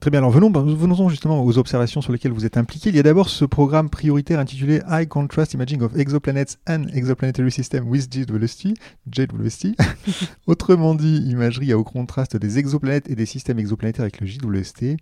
Très 0.01 0.11
bien, 0.11 0.21
alors 0.21 0.31
venons, 0.31 0.51
bah, 0.51 0.63
venons 0.63 1.09
justement 1.09 1.43
aux 1.43 1.57
observations 1.57 2.03
sur 2.03 2.13
lesquelles 2.13 2.33
vous 2.33 2.45
êtes 2.45 2.59
impliqué. 2.59 2.91
Il 2.91 2.97
y 2.97 2.99
a 2.99 3.03
d'abord 3.03 3.31
ce 3.31 3.47
programme 3.47 3.89
prioritaire 3.89 4.39
intitulé 4.39 4.83
High 4.87 5.09
Contrast 5.09 5.55
Imaging 5.55 5.81
of 5.81 5.97
Exoplanets 5.97 6.59
and 6.69 6.85
Exoplanetary 6.93 7.51
System 7.51 7.89
with 7.89 8.13
JWST. 8.13 8.75
JWST. 9.11 9.69
Autrement 10.47 10.95
dit, 10.95 11.23
imagerie 11.27 11.73
à 11.73 11.79
haut 11.79 11.85
contraste 11.85 12.37
des 12.37 12.59
exoplanètes 12.59 13.09
et 13.09 13.15
des 13.15 13.25
systèmes 13.25 13.59
exoplanétaires 13.59 14.03
avec 14.03 14.21
le 14.21 14.27
JWST. 14.27 14.97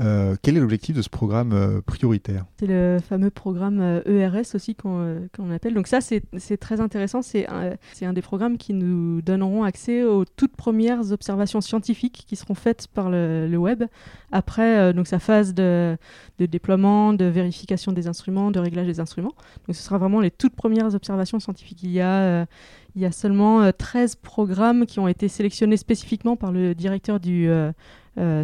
Euh, 0.00 0.34
quel 0.40 0.56
est 0.56 0.60
l'objectif 0.60 0.96
de 0.96 1.02
ce 1.02 1.10
programme 1.10 1.52
euh, 1.52 1.80
prioritaire? 1.82 2.46
C'est 2.58 2.66
le 2.66 2.98
fameux 3.06 3.30
programme 3.30 3.80
ERS 3.80 4.34
euh, 4.34 4.42
e 4.42 4.56
aussi 4.56 4.74
qu'on 4.74 5.50
appelle. 5.50 5.74
Donc 5.74 5.86
ça, 5.86 6.00
c'est 6.00 6.56
très 6.56 6.80
intéressant. 6.80 7.20
C'est 7.22 7.46
un, 7.46 8.12
des 8.12 8.22
programmes 8.22 8.56
qui 8.56 8.72
nous 8.72 9.20
donneront 9.20 9.64
accès 9.64 10.04
aux 10.04 10.24
toutes 10.24 10.56
premières 10.56 11.12
observations 11.12 11.60
scientifiques 11.60 12.24
qui 12.26 12.36
seront 12.36 12.54
faites 12.54 12.88
par 12.88 13.10
le, 13.10 13.48
web 13.60 13.84
après 14.32 14.94
donc 14.94 15.06
sa 15.06 15.18
phase 15.18 15.52
de, 15.52 15.98
déploiement, 16.38 17.12
de 17.12 17.26
vérification 17.26 17.92
des 17.92 18.06
instruments, 18.06 18.50
de 18.50 18.58
réglage 18.58 18.86
des 18.86 19.00
instruments. 19.00 19.34
Donc 19.66 19.76
ce 19.76 19.82
sera 19.82 19.98
vraiment 19.98 20.20
les 20.20 20.30
toutes 20.30 20.54
premières 20.54 20.94
observations 20.94 21.40
scientifiques. 21.40 21.82
Il 21.82 21.90
y 21.90 22.00
a 22.00 22.46
seulement 23.12 23.70
13 23.70 24.16
programmes 24.16 24.86
qui 24.86 24.98
ont 24.98 25.08
été 25.08 25.28
sélectionnés 25.28 25.76
spécifiquement 25.76 26.36
par 26.36 26.52
le 26.52 26.74
directeur 26.74 27.20
du, 27.20 27.50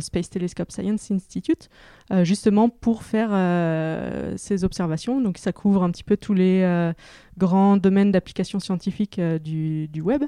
Space 0.00 0.30
Telescope 0.30 0.71
Science 0.71 1.11
Institute, 1.11 1.68
euh, 2.12 2.25
justement 2.25 2.68
pour 2.68 3.02
faire 3.02 3.30
euh, 3.33 4.35
ces 4.37 4.64
observations. 4.64 5.21
Donc 5.21 5.38
ça 5.38 5.52
couvre 5.52 5.83
un 5.83 5.90
petit 5.90 6.04
peu 6.04 6.16
tous 6.16 6.35
les 6.35 6.92
grands 7.38 7.76
domaines 7.76 8.12
d'application 8.12 8.61
scientifique 8.61 9.21
du, 9.21 9.88
web. 10.02 10.23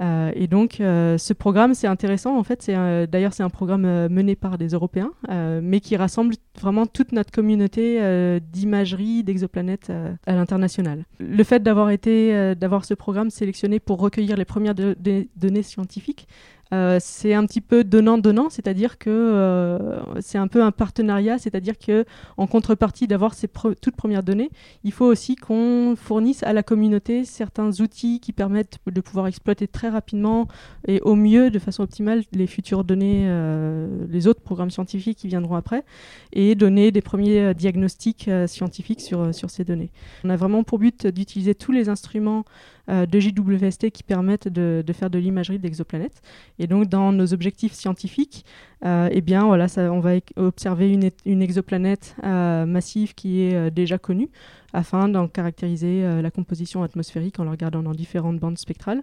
et 0.00 0.46
donc, 0.46 0.76
ce 0.78 1.32
programme, 1.32 1.74
c'est 1.74 1.86
intéressant. 1.86 2.36
En 2.38 2.42
fait, 2.42 2.66
d'ailleurs 2.66 3.32
c'est 3.32 3.42
un 3.42 3.50
programme 3.50 4.08
mené 4.08 4.36
par 4.36 4.58
des 4.58 4.68
Européens, 4.68 5.12
mais 5.28 5.80
qui 5.80 5.96
rassemble 5.96 6.34
vraiment 6.60 6.86
toute 6.86 7.12
notre 7.12 7.30
communauté 7.30 8.40
d'imagerie 8.40 9.22
d'exoplanètes 9.22 9.92
à 10.26 10.34
l'international. 10.34 11.04
Le 11.18 11.44
fait 11.44 11.62
d'avoir 11.62 11.90
été, 11.90 12.54
d'avoir 12.54 12.84
ce 12.84 12.94
programme 12.94 13.30
sélectionné 13.30 13.78
pour 13.80 14.00
recueillir 14.00 14.36
les 14.36 14.44
premières 14.44 14.74
données 14.74 15.62
scientifiques 15.62 16.26
euh, 16.72 16.98
c'est 17.00 17.34
un 17.34 17.44
petit 17.46 17.60
peu 17.60 17.82
donnant-donnant, 17.84 18.48
c'est-à-dire 18.48 18.98
que 18.98 19.10
euh, 19.10 20.00
c'est 20.20 20.38
un 20.38 20.46
peu 20.46 20.62
un 20.62 20.70
partenariat, 20.70 21.38
c'est-à-dire 21.38 21.78
que 21.78 22.04
en 22.36 22.46
contrepartie 22.46 23.06
d'avoir 23.06 23.34
ces 23.34 23.48
toutes 23.80 23.96
premières 23.96 24.22
données, 24.22 24.50
il 24.84 24.92
faut 24.92 25.06
aussi 25.06 25.36
qu'on 25.36 25.94
fournisse 25.96 26.42
à 26.42 26.52
la 26.52 26.62
communauté 26.62 27.24
certains 27.24 27.80
outils 27.80 28.20
qui 28.20 28.32
permettent 28.32 28.78
de 28.86 29.00
pouvoir 29.00 29.26
exploiter 29.26 29.66
très 29.66 29.88
rapidement 29.88 30.46
et 30.86 31.00
au 31.00 31.16
mieux, 31.16 31.50
de 31.50 31.58
façon 31.58 31.82
optimale, 31.82 32.22
les 32.32 32.46
futures 32.46 32.84
données, 32.84 33.24
euh, 33.26 34.06
les 34.08 34.28
autres 34.28 34.40
programmes 34.40 34.70
scientifiques 34.70 35.18
qui 35.18 35.28
viendront 35.28 35.56
après, 35.56 35.84
et 36.32 36.54
donner 36.54 36.92
des 36.92 37.02
premiers 37.02 37.54
diagnostics 37.54 38.30
scientifiques 38.46 39.00
sur, 39.00 39.34
sur 39.34 39.50
ces 39.50 39.64
données. 39.64 39.90
On 40.24 40.30
a 40.30 40.36
vraiment 40.36 40.62
pour 40.62 40.78
but 40.78 41.06
d'utiliser 41.06 41.54
tous 41.54 41.72
les 41.72 41.88
instruments 41.88 42.44
euh, 42.44 42.44
de 42.90 43.20
JWST 43.20 43.90
qui 43.90 44.02
permettent 44.02 44.48
de, 44.48 44.84
faire 44.92 45.10
de 45.10 45.18
l'imagerie 45.18 45.58
d'exoplanètes. 45.58 46.22
Et 46.58 46.66
donc, 46.66 46.88
dans 46.88 47.12
nos 47.12 47.32
objectifs 47.32 47.72
scientifiques, 47.72 48.44
euh, 48.44 48.69
eh 48.84 49.20
bien, 49.20 49.44
voilà, 49.44 49.68
ça, 49.68 49.92
on 49.92 50.00
va 50.00 50.12
observer 50.36 50.90
une, 50.90 51.42
exoplanète 51.42 52.16
euh, 52.24 52.66
massive 52.66 53.14
qui 53.14 53.42
est 53.42 53.70
déjà 53.70 53.98
connue 53.98 54.30
afin 54.72 55.08
d'en 55.08 55.26
caractériser 55.26 56.22
la 56.22 56.30
composition 56.30 56.82
atmosphérique 56.82 57.40
en 57.40 57.44
la 57.44 57.50
regardant 57.50 57.82
dans 57.82 57.92
différentes 57.92 58.38
bandes 58.38 58.58
spectrales. 58.58 59.02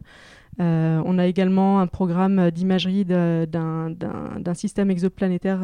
on 0.60 1.20
a 1.20 1.28
également 1.28 1.80
un 1.80 1.88
programme 1.88 2.52
d'imagerie 2.52 3.06
d'un 3.06 4.54
système 4.54 4.90
exoplanétaire 4.90 5.60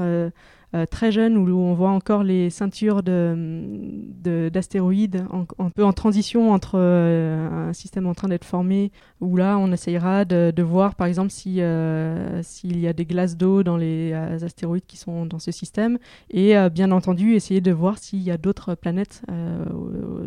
euh, 0.75 0.88
très 0.88 1.12
jeune 1.12 1.38
où 1.38 1.48
on 1.55 1.75
voit 1.75 1.91
encore 1.91 2.24
les 2.24 2.50
ceintures 2.50 3.03
d'astéroïdes 3.03 5.24
un 5.60 5.70
peu 5.70 5.86
en 5.86 5.93
transition 5.93 6.51
entre 6.51 6.79
euh, 6.79 7.70
un 7.70 7.74
système 7.74 8.08
en 8.08 8.15
train 8.15 8.27
d'être 8.27 8.43
formé 8.43 8.91
où 9.22 9.38
là 9.38 9.60
on 9.60 9.72
essayera 9.72 10.25
de, 10.25 10.63
voir 10.63 10.96
par 10.96 11.05
exemple 11.05 11.32
euh, 11.46 12.39
s'il 12.41 12.79
y 12.79 12.88
a 12.88 12.93
des 12.93 13.05
glaces 13.05 13.38
d'eau 13.38 13.62
dans 13.62 13.77
les 13.77 14.02
astéroïdes 14.12 14.86
qui 14.86 14.98
sont 14.98 15.25
dans 15.25 15.39
ce 15.39 15.51
système 15.51 15.98
et 16.29 16.55
bien 16.69 16.91
entendu 16.91 17.36
essayer 17.36 17.62
de 17.62 17.72
voir 17.72 17.98
s'il 17.98 18.22
y 18.22 18.31
a 18.31 18.38
d'autres 18.38 18.75
planètes 18.75 19.22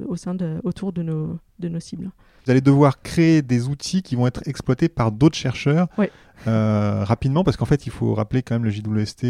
au, 0.09 0.17
sein 0.17 0.35
de, 0.35 0.61
autour 0.65 0.93
de 0.93 1.03
nos, 1.03 1.39
de 1.59 1.69
nos 1.69 1.81
cibles. 1.81 2.11
Vous 2.45 2.53
allez 2.53 2.61
devoir 2.61 3.03
créer 3.03 3.43
des 3.43 3.67
outils 3.67 4.03
qui 4.03 4.15
vont 4.15 4.27
être 4.29 4.47
exploités 4.47 4.89
par 4.89 5.11
d'autres 5.11 5.37
chercheurs 5.37 5.89
rapidement 6.47 7.45
parce 7.45 7.57
qu'en 7.57 7.65
fait 7.65 7.87
il 7.87 7.93
faut 7.93 8.15
rappeler 8.15 8.43
quand 8.43 8.55
même 8.55 8.65
le 8.65 8.71
JWST 8.71 9.27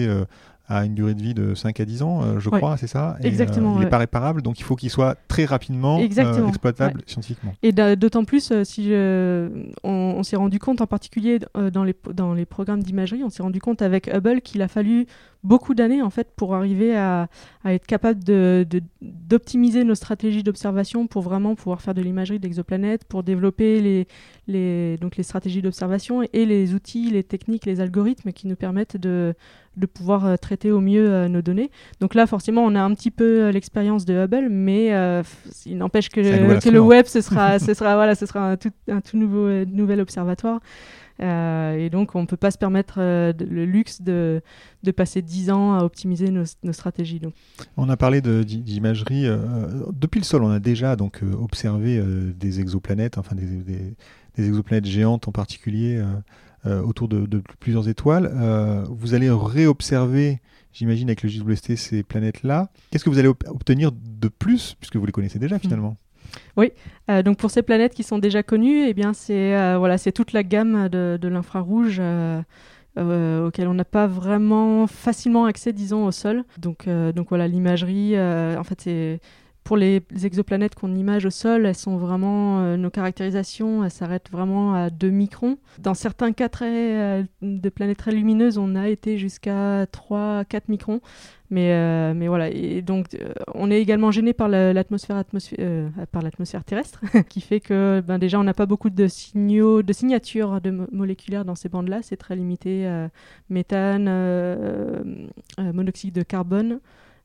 à 0.69 0.85
une 0.85 0.95
durée 0.95 1.15
de 1.15 1.23
vie 1.23 1.35
de 1.35 1.55
5 1.55 1.79
à 1.79 1.85
10 1.85 2.03
ans, 2.03 2.23
euh, 2.23 2.41
je 2.41 2.51
crois, 2.51 2.77
c'est 2.77 2.89
ça? 2.89 3.17
Et, 3.23 3.27
Exactement. 3.29 3.77
il 3.77 3.85
n'est 3.85 3.89
pas 3.89 3.99
réparable, 3.99 4.43
donc 4.43 4.59
il 4.59 4.65
faut 4.65 4.75
qu'il 4.75 4.91
soit 4.91 5.17
très 5.29 5.45
rapidement 5.45 6.01
euh, 6.01 6.49
exploitable 6.49 7.03
scientifiquement. 7.07 7.55
Et 7.63 7.73
d'autant 7.73 8.25
plus, 8.25 8.51
euh, 8.51 8.65
si 8.65 8.91
on, 9.85 10.23
s'est 10.23 10.37
rendu 10.37 10.59
compte, 10.59 10.81
en 10.81 10.87
particulier 10.87 11.39
dans, 11.73 11.85
les, 11.85 11.95
dans 12.13 12.35
les 12.35 12.47
programmes 12.47 12.83
d'imagerie, 12.83 13.23
on 13.23 13.31
s'est 13.31 13.43
rendu 13.43 13.61
compte 13.61 13.81
avec 13.81 14.09
Hubble 14.13 14.41
qu'il 14.41 14.61
a 14.63 14.69
fallu 14.69 15.07
beaucoup 15.45 15.75
d'années 15.75 16.03
en 16.03 16.11
fait 16.11 16.29
pour 16.35 16.57
arriver 16.57 16.97
à, 16.97 17.29
à 17.63 17.73
être 17.73 17.87
capable 17.87 18.25
d'optimiser 18.25 19.85
de, 19.85 19.89
nos 19.89 19.95
stratégies 19.95 20.43
d'observation 20.43 21.07
pour 21.07 21.23
vraiment 21.23 21.55
pouvoir 21.55 21.81
faire 21.81 21.95
de 21.95 22.03
l'imagerie 22.03 22.41
d'exoplanètes, 22.41 23.05
pour 23.05 23.23
développer 23.23 23.81
les, 23.81 24.09
les, 24.47 24.97
donc 24.99 25.17
les 25.17 25.23
stratégies 25.23 25.63
d'observation 25.63 26.23
et 26.33 26.47
les 26.47 26.75
outils, 26.75 27.11
les 27.11 27.25
techniques, 27.25 27.67
les 27.67 27.81
algorithmes 27.81 28.33
qui 28.33 28.47
nous 28.47 28.57
permettent 28.57 28.97
de, 28.97 29.35
de 29.77 29.87
pouvoir 29.87 30.27
euh, 30.27 30.37
traiter 30.37 30.71
au 30.71 30.81
mieux 30.81 31.09
euh, 31.09 31.29
nos 31.29 31.43
données. 31.43 31.71
Donc 32.01 32.15
là, 32.15 32.27
forcément, 32.27 32.63
on 32.65 32.75
a 32.75 32.81
un 32.81 32.95
petit 32.95 33.11
peu 33.11 33.43
euh, 33.43 33.53
l'expérience 33.53 34.05
de 34.05 34.15
Hubble, 34.15 34.49
mais 34.49 34.93
il 35.67 35.79
n'empêche 35.79 36.09
que, 36.09 36.21
que 36.61 36.69
le 36.69 36.81
web, 36.81 37.07
ce 37.07 37.21
sera, 37.21 37.59
ce 37.61 37.75
sera, 37.75 37.95
voilà, 37.95 38.15
ce 38.15 38.27
sera 38.27 38.53
un 38.53 38.57
tout, 38.57 38.71
un 38.89 39.01
tout 39.01 39.17
nouveau, 39.17 39.65
nouvel 39.67 40.01
observatoire. 40.01 40.61
Et 41.19 41.89
donc, 41.91 42.15
on 42.15 42.23
ne 42.23 42.27
peut 42.27 42.37
pas 42.37 42.51
se 42.51 42.59
permettre 42.59 42.99
le 42.99 43.65
luxe 43.65 44.03
de, 44.03 44.43
de 44.83 44.91
passer 44.91 45.23
10 45.23 45.51
ans 45.51 45.75
à 45.75 45.83
optimiser 45.83 46.31
nos, 46.31 46.45
nos 46.63 46.73
stratégies. 46.73 47.21
Donc. 47.21 47.35
On 47.77 47.89
a 47.89 47.97
parlé 47.97 48.21
d'imagerie. 48.21 49.27
depuis 49.93 50.21
le 50.21 50.25
sol, 50.25 50.45
on 50.45 50.51
a 50.51 50.61
déjà 50.61 50.97
donc, 50.97 51.21
observé 51.41 52.03
des 52.35 52.61
exoplanètes, 52.61 53.19
enfin 53.19 53.35
des, 53.35 53.47
des, 53.47 53.97
des, 54.37 54.47
exoplanètes 54.47 54.87
géantes 54.87 55.29
en 55.29 55.33
particulier. 55.33 56.03
Euh, 56.67 56.83
autour 56.83 57.07
de, 57.07 57.43
plusieurs 57.61 57.89
étoiles. 57.89 58.29
Euh, 58.35 58.85
vous 58.89 59.15
allez 59.15 59.31
réobserver, 59.31 60.41
j'imagine, 60.73 61.09
avec 61.09 61.23
le 61.23 61.29
JWST 61.29 61.77
ces 61.77 62.03
planètes-là. 62.03 62.71
Qu'est-ce 62.91 63.05
que 63.05 63.11
vous 63.11 63.19
allez 63.19 63.29
obtenir 63.29 63.93
de 63.93 64.27
plus, 64.27 64.75
puisque 64.81 64.97
vous 64.97 65.07
les 65.07 65.13
connaissez 65.13 65.39
déjà 65.39 65.61
finalement? 65.61 65.97
Oui, 66.57 66.73
euh, 67.11 67.23
donc 67.23 67.39
pour 67.39 67.51
ces 67.51 67.63
planètes 67.63 67.95
qui 67.95 68.03
sont 68.03 68.19
déjà 68.19 68.43
connues, 68.43 68.87
eh 68.87 68.95
bien 68.95 69.13
c'est 69.13 69.77
voilà, 69.77 69.99
c'est 69.99 70.13
toute 70.13 70.33
la 70.33 70.43
gamme 70.43 70.89
de, 70.89 71.29
l'infrarouge 71.29 72.01
auquel 72.97 73.69
on 73.69 73.75
n'a 73.75 73.85
pas 73.85 74.07
vraiment 74.07 74.87
facilement 74.87 75.45
accès, 75.45 75.73
disons, 75.73 76.07
au 76.07 76.13
sol. 76.13 76.45
Donc, 76.59 76.89
donc 76.89 77.29
voilà, 77.29 77.47
l'imagerie, 77.47 78.19
en 78.19 78.65
fait, 78.65 78.81
c'est 78.81 79.21
pour 79.67 79.77
les 79.77 80.01
exoplanètes 80.23 80.77
qu'on 80.77 80.95
image 80.95 81.27
au 81.27 81.31
sol, 81.31 81.67
elles 81.67 81.75
sont 81.75 81.97
vraiment, 81.97 82.61
euh, 82.61 82.77
nos 82.77 82.89
caractérisations, 82.89 83.83
elles 83.83 83.91
s'arrêtent 83.91 84.31
vraiment 84.31 84.75
à 84.75 84.91
2 84.91 85.11
microns. 85.11 85.59
Dans 85.81 85.95
certains 85.95 86.33
cas 86.33 86.49
très, 86.49 86.95
euh, 86.97 87.23
de 87.43 87.69
planètes 87.69 87.99
très 87.99 88.13
lumineuses, 88.13 88.59
on 88.59 88.77
a 88.77 88.89
été 88.89 89.19
jusqu'à 89.19 89.87
3-4 89.87 90.69
microns. 90.69 91.01
Mais, 91.51 91.73
euh, 91.73 92.15
mais 92.15 92.29
voilà, 92.29 92.49
et 92.49 92.81
donc 92.81 93.07
on 93.55 93.71
est 93.71 93.81
également 93.81 94.11
gêné 94.11 94.33
par 94.33 94.49
l'atmosphère 94.49 95.23
par 96.11 96.23
l'atmosphère 96.23 96.65
terrestre, 96.65 97.01
qui 97.29 97.41
fait 97.41 97.61
que 97.61 98.03
ben, 98.07 98.19
déjà 98.19 98.41
on 98.41 98.45
n'a 98.45 98.55
pas 98.55 98.67
beaucoup 98.67 98.91
de 98.91 99.07
signaux, 99.07 99.83
de 99.83 99.93
signatures 99.93 100.61
de 100.61 100.71
moléculaires 100.93 101.45
dans 101.45 101.55
ces 101.55 101.69
bandes-là, 101.69 102.01
c'est 102.03 102.17
très 102.17 102.35
limité, 102.35 102.89
méthane, 103.49 104.09
monoxyde 105.59 106.15
de 106.15 106.23
carbone. 106.23 106.81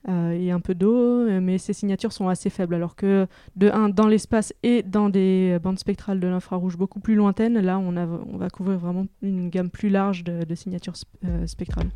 Euh, 0.09 0.31
et 0.31 0.49
un 0.49 0.59
peu 0.59 0.73
d'eau, 0.73 0.95
euh, 0.95 1.39
mais 1.41 1.59
ces 1.59 1.73
signatures 1.73 2.11
sont 2.11 2.27
assez 2.27 2.49
faibles. 2.49 2.73
Alors 2.73 2.95
que, 2.95 3.27
de 3.55 3.69
un, 3.69 3.89
dans 3.89 4.07
l'espace 4.07 4.53
et 4.63 4.81
dans 4.81 5.09
des 5.09 5.59
bandes 5.61 5.77
spectrales 5.77 6.19
de 6.19 6.27
l'infrarouge 6.27 6.77
beaucoup 6.77 6.99
plus 6.99 7.15
lointaines, 7.15 7.59
là, 7.59 7.77
on 7.77 8.37
va 8.37 8.49
couvrir 8.49 8.79
vraiment 8.79 9.05
une 9.21 9.49
gamme 9.49 9.69
plus 9.69 9.89
large 9.89 10.23
de, 10.23 10.55
signatures 10.55 10.95
euh, 11.25 11.45
spectrales. 11.45 11.89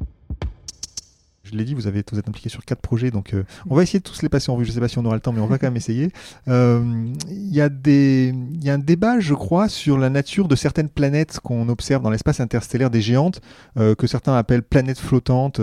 Je 1.46 1.56
l'ai 1.56 1.64
dit, 1.64 1.76
vous, 1.76 1.86
avez, 1.86 2.04
vous 2.12 2.18
êtes 2.18 2.28
impliqué 2.28 2.50
sur 2.50 2.66
quatre 2.66 2.82
projets, 2.82 3.12
donc 3.12 3.34
euh, 3.34 3.44
on 3.70 3.76
va 3.76 3.84
essayer 3.84 4.00
de 4.00 4.04
tous 4.04 4.24
les 4.24 4.30
passer 4.30 4.50
en 4.50 4.58
vue. 4.58 4.66
Je 4.66 4.72
ne 4.72 4.74
sais 4.74 4.80
pas 4.80 4.88
si 4.88 4.98
on 4.98 5.06
aura 5.06 5.14
le 5.14 5.22
temps, 5.22 5.32
mais 5.32 5.42
on 5.42 5.48
va 5.48 5.60
quand 5.60 5.68
même 5.68 5.78
essayer. 5.78 6.12
Euh, 6.48 7.14
il 7.28 7.54
y, 7.54 7.62
a 7.62 7.70
y 7.70 8.70
a 8.70 8.74
un 8.74 8.78
débat, 8.78 9.20
je 9.20 9.34
crois, 9.34 9.68
sur 9.68 9.98
la 9.98 10.10
nature 10.10 10.48
de 10.48 10.56
certaines 10.56 10.90
planètes 10.90 11.40
qu'on 11.42 11.70
observe 11.70 12.04
dans 12.04 12.10
l'espace 12.10 12.40
interstellaire 12.40 12.90
des 12.90 13.02
géantes, 13.02 13.42
euh, 13.78 13.96
que 13.96 14.06
certains 14.06 14.36
appellent 14.36 14.64
planètes 14.64 15.00
flottantes, 15.00 15.60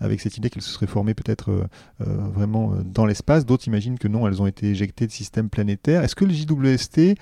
avec 0.00 0.20
cette 0.20 0.36
idée 0.36 0.50
qu'elles 0.50 0.62
se 0.62 0.70
seraient 0.70 0.86
formées 0.86 1.14
peut-être 1.14 1.68
vraiment 2.00 2.74
dans 2.84 3.06
l'espace. 3.06 3.46
D'autres 3.46 3.66
imaginent 3.66 3.98
que 3.98 4.08
non, 4.08 4.26
elles 4.26 4.42
ont 4.42 4.46
été 4.46 4.66
éjectées 4.66 5.06
de 5.06 5.12
systèmes 5.12 5.48
planétaires. 5.48 6.02
Est-ce 6.02 6.14
que 6.14 6.24
le 6.24 6.32
JWST 6.32 7.16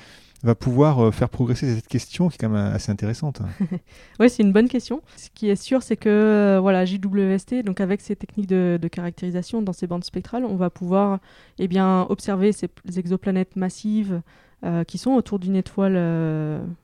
va 0.44 0.54
pouvoir 0.54 1.00
euh, 1.00 1.10
faire 1.10 1.28
progresser 1.28 1.74
cette 1.74 1.88
question 1.88 2.28
qui 2.28 2.34
est 2.34 2.38
quand 2.38 2.50
même 2.50 2.72
assez 2.72 2.92
intéressante. 2.92 3.40
oui, 4.20 4.28
c'est 4.28 4.42
une 4.42 4.52
bonne 4.52 4.68
question. 4.68 5.02
Ce 5.16 5.28
qui 5.34 5.48
est 5.48 5.56
sûr, 5.56 5.82
c'est 5.82 5.96
que 5.96 6.08
euh, 6.08 6.60
voilà, 6.60 6.84
JWST, 6.84 7.64
donc 7.64 7.80
avec 7.80 8.00
ces 8.00 8.14
techniques 8.14 8.48
de, 8.48 8.78
caractérisation 8.92 9.62
dans 9.62 9.72
ces 9.72 9.86
bandes 9.86 10.04
spectrales, 10.04 10.44
on 10.44 10.56
va 10.56 10.70
pouvoir 10.70 11.18
eh 11.58 11.66
bien, 11.66 12.06
observer 12.10 12.52
ces 12.52 12.68
exoplanètes 12.96 13.56
massives 13.56 14.20
euh, 14.64 14.84
qui 14.84 14.98
sont 14.98 15.12
autour 15.12 15.38
d'une 15.38 15.56
étoile 15.56 15.96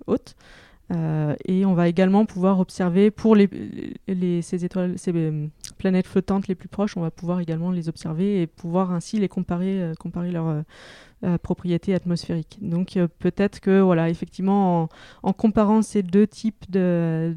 haute. 0.06 0.34
et 0.90 1.64
on 1.64 1.74
va 1.74 1.88
également 1.88 2.24
pouvoir 2.24 2.58
observer 2.58 3.10
pour 3.10 3.36
les, 3.36 3.48
ces 4.42 4.64
étoiles, 4.64 4.98
ces 4.98 5.12
planètes 5.78 6.06
flottantes 6.06 6.48
les 6.48 6.54
plus 6.54 6.68
proches, 6.68 6.96
on 6.96 7.00
va 7.00 7.10
pouvoir 7.10 7.40
également 7.40 7.70
les 7.70 7.88
observer 7.88 8.42
et 8.42 8.46
pouvoir 8.46 8.92
ainsi 8.92 9.18
les 9.18 9.28
comparer, 9.28 9.92
comparer 10.00 10.32
leur, 10.32 10.48
euh, 10.48 10.62
propriétés 11.42 11.94
atmosphériques. 11.94 12.58
Donc 12.62 12.96
euh, 12.96 13.06
peut-être 13.18 13.60
que 13.60 13.80
voilà, 13.80 14.08
effectivement, 14.08 14.88
en, 15.22 15.32
comparant 15.32 15.82
ces 15.82 16.02
deux 16.02 16.26
types 16.26 16.70
de, 16.70 17.36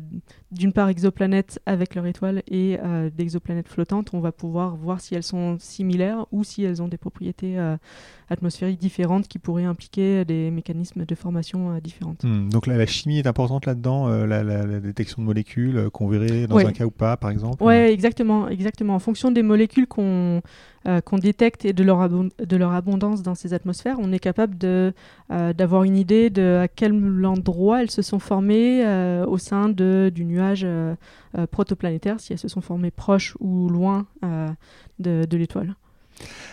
d'une 0.52 0.72
part 0.72 0.90
exoplanètes 0.90 1.60
avec 1.66 1.96
leur 1.96 2.06
étoile 2.06 2.44
et 2.48 2.78
euh, 2.82 3.10
d'exoplanètes 3.10 3.68
flottantes, 3.68 4.14
on 4.14 4.20
va 4.20 4.32
pouvoir 4.32 4.76
voir 4.78 5.02
si 5.02 5.16
elles 5.16 5.24
sont 5.24 5.58
similaires 5.60 6.26
ou 6.32 6.44
si 6.44 6.64
elles 6.64 6.82
ont 6.82 6.88
des 6.88 6.98
propriétés 6.98 7.58
atmosphériques 8.30 8.80
différentes 8.80 9.28
qui 9.28 9.40
pourraient 9.40 9.66
impliquer 9.66 10.26
des 10.26 10.50
mécanismes 10.50 11.06
de 11.06 11.16
formation 11.16 11.78
différentes. 11.80 12.24
Hmm, 12.24 12.50
donc 12.50 12.68
la 12.68 12.86
chimie 12.86 13.20
est 13.20 13.28
importante 13.28 13.66
là-dedans, 13.66 14.08
la, 14.26 14.80
détection 14.80 15.22
de 15.22 15.26
molécules 15.26 15.90
qu'on 15.92 16.08
verrait 16.08 16.48
dans 16.48 16.58
un 16.58 16.72
cas 16.72 16.86
ou 16.86 16.92
pas, 16.92 17.18
par 17.18 17.32
exemple. 17.32 17.62
Oui, 17.62 17.74
exactement, 17.74 18.48
exactement. 18.48 18.96
En 18.96 19.00
fonction 19.00 19.32
des 19.32 19.44
molécules 19.44 19.88
qu'on 19.88 20.42
euh, 20.86 21.00
qu'on 21.00 21.18
détecte 21.18 21.64
et 21.64 21.72
de 21.72 21.84
leur, 21.84 22.02
abondance 22.74 23.24
dans 23.24 23.36
ces 23.36 23.54
atmosphères, 23.54 23.98
on 24.00 24.12
est 24.12 24.20
capable 24.20 24.58
euh, 24.64 24.92
d'avoir 25.54 25.84
une 25.84 25.96
idée 25.96 26.30
de 26.30 26.60
à 26.64 26.68
quel 26.68 26.94
endroit 27.26 27.82
elles 27.82 27.92
se 27.92 28.02
sont 28.02 28.20
formées 28.20 28.86
euh, 28.86 29.26
au 29.26 29.38
sein 29.38 29.70
du 29.70 30.26
nuage 30.26 30.68
protoplanétaire, 31.52 32.20
si 32.20 32.34
elles 32.34 32.40
se 32.40 32.50
sont 32.50 32.62
formées 32.62 32.92
proches 32.92 33.36
ou 33.40 33.70
loin 33.70 34.06
de 35.00 35.38
l'étoile. 35.38 35.76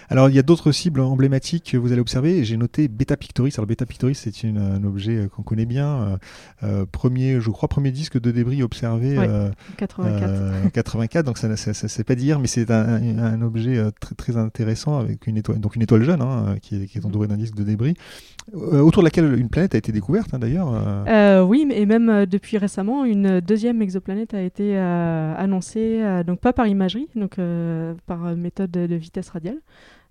Alors, 0.09 0.29
il 0.29 0.35
y 0.35 0.39
a 0.39 0.43
d'autres 0.43 0.73
cibles 0.73 1.01
emblématiques 1.01 1.71
que 1.73 1.77
vous 1.77 1.93
allez 1.93 2.01
observer. 2.01 2.43
J'ai 2.45 2.57
noté 2.57 2.89
Beta 2.89 3.17
Pictoris. 3.17 3.59
Alors, 3.59 3.67
Beta 3.67 3.87
Pictoris, 3.87 4.19
c'est 4.19 4.47
un 4.49 4.83
objet 4.85 5.29
qu'on 5.35 5.43
connaît 5.43 5.67
bien. 5.67 5.87
Euh, 5.87 6.17
euh, 6.65 6.87
premier, 6.91 7.41
je 7.41 7.51
crois, 7.51 7.69
premier 7.69 7.93
disque 7.93 8.21
de 8.21 8.31
débris 8.31 8.63
observé. 8.63 9.17
Ouais, 9.19 9.27
euh, 9.29 9.51
84. 9.77 10.23
euh, 10.31 10.69
84, 10.73 11.27
donc 11.27 11.39
ça, 11.39 11.57
ça, 11.57 11.75
ça- 11.75 11.89
c'est 11.89 12.05
pas 12.05 12.15
dire, 12.17 12.41
mais 12.41 12.47
c'est 12.49 12.71
un, 12.71 12.95
un- 12.97 13.19
un 13.19 13.43
objet 13.43 13.77
euh, 13.79 13.91
très, 14.01 14.15
très 14.15 14.37
intéressant 14.37 14.99
avec 14.99 15.27
une 15.27 15.37
étoile, 15.37 15.61
donc 15.61 15.77
une 15.77 15.83
étoile 15.83 16.03
jeune 16.03 16.23
hein, 16.23 16.57
qui, 16.61 16.83
est, 16.83 16.87
qui 16.87 16.99
est 16.99 17.07
entourée 17.07 17.29
d'un 17.29 17.37
disque 17.37 17.55
de 17.55 17.63
débris, 17.63 17.95
euh, 18.55 18.81
autour 18.81 19.03
de 19.03 19.07
laquelle 19.07 19.39
une 19.39 19.49
planète 19.49 19.75
a 19.75 19.79
été 19.79 19.93
découverte 19.93 20.35
hein, 20.35 20.39
d'ailleurs. 20.41 20.73
euh. 20.75 21.05
Euh, 21.07 21.43
oui, 21.45 21.67
et 21.71 21.87
même 21.87 22.09
euh, 22.09 22.27
depuis 22.27 22.59
récemment, 22.59 23.05
une 23.05 23.41
deuxième 23.41 23.81
exoplanète 23.83 24.35
a 24.35 24.43
été 24.43 24.77
euh, 24.77 25.35
annoncée, 25.37 26.01
euh, 26.03 26.25
donc 26.25 26.41
pas 26.41 26.53
par 26.53 26.67
imagerie, 26.67 27.09
donc 27.15 27.39
euh, 27.39 27.95
par 28.07 28.27
euh, 28.27 28.35
méthode 28.37 28.71
de, 28.73 28.87
de 28.87 28.95
vitesse 28.97 29.29
radiale. 29.31 29.59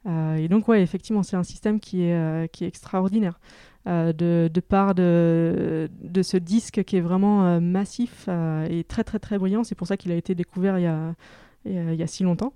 Euh, 0.06 0.36
et 0.36 0.48
donc, 0.48 0.68
ouais, 0.68 0.82
effectivement, 0.82 1.24
c'est 1.24 1.36
un 1.36 1.44
système 1.44 1.79
qui 1.79 2.03
est, 2.03 2.15
euh, 2.15 2.48
qui 2.48 2.63
est 2.63 2.68
extraordinaire. 2.68 3.39
euh, 3.88 4.13
de, 4.13 4.50
de 4.53 4.60
part 4.60 4.96
de, 4.96 5.89
de 6.01 6.22
ce 6.22 6.38
disque 6.38 6.84
qui 6.84 6.98
est 6.98 7.01
vraiment 7.01 7.60
massif 7.62 8.29
et 8.70 8.84
très 8.84 9.03
très 9.03 9.20
très 9.20 9.38
brillant. 9.38 9.63
C'est 9.63 9.75
pour 9.75 9.88
ça 9.88 9.98
qu'il 9.98 10.12
a 10.12 10.15
été 10.15 10.36
découvert 10.36 10.77
il 10.77 10.84
y 10.84 10.88
a, 10.88 11.13
il 11.65 11.96
y 11.96 12.03
a, 12.03 12.08
si 12.08 12.24
longtemps. 12.24 12.53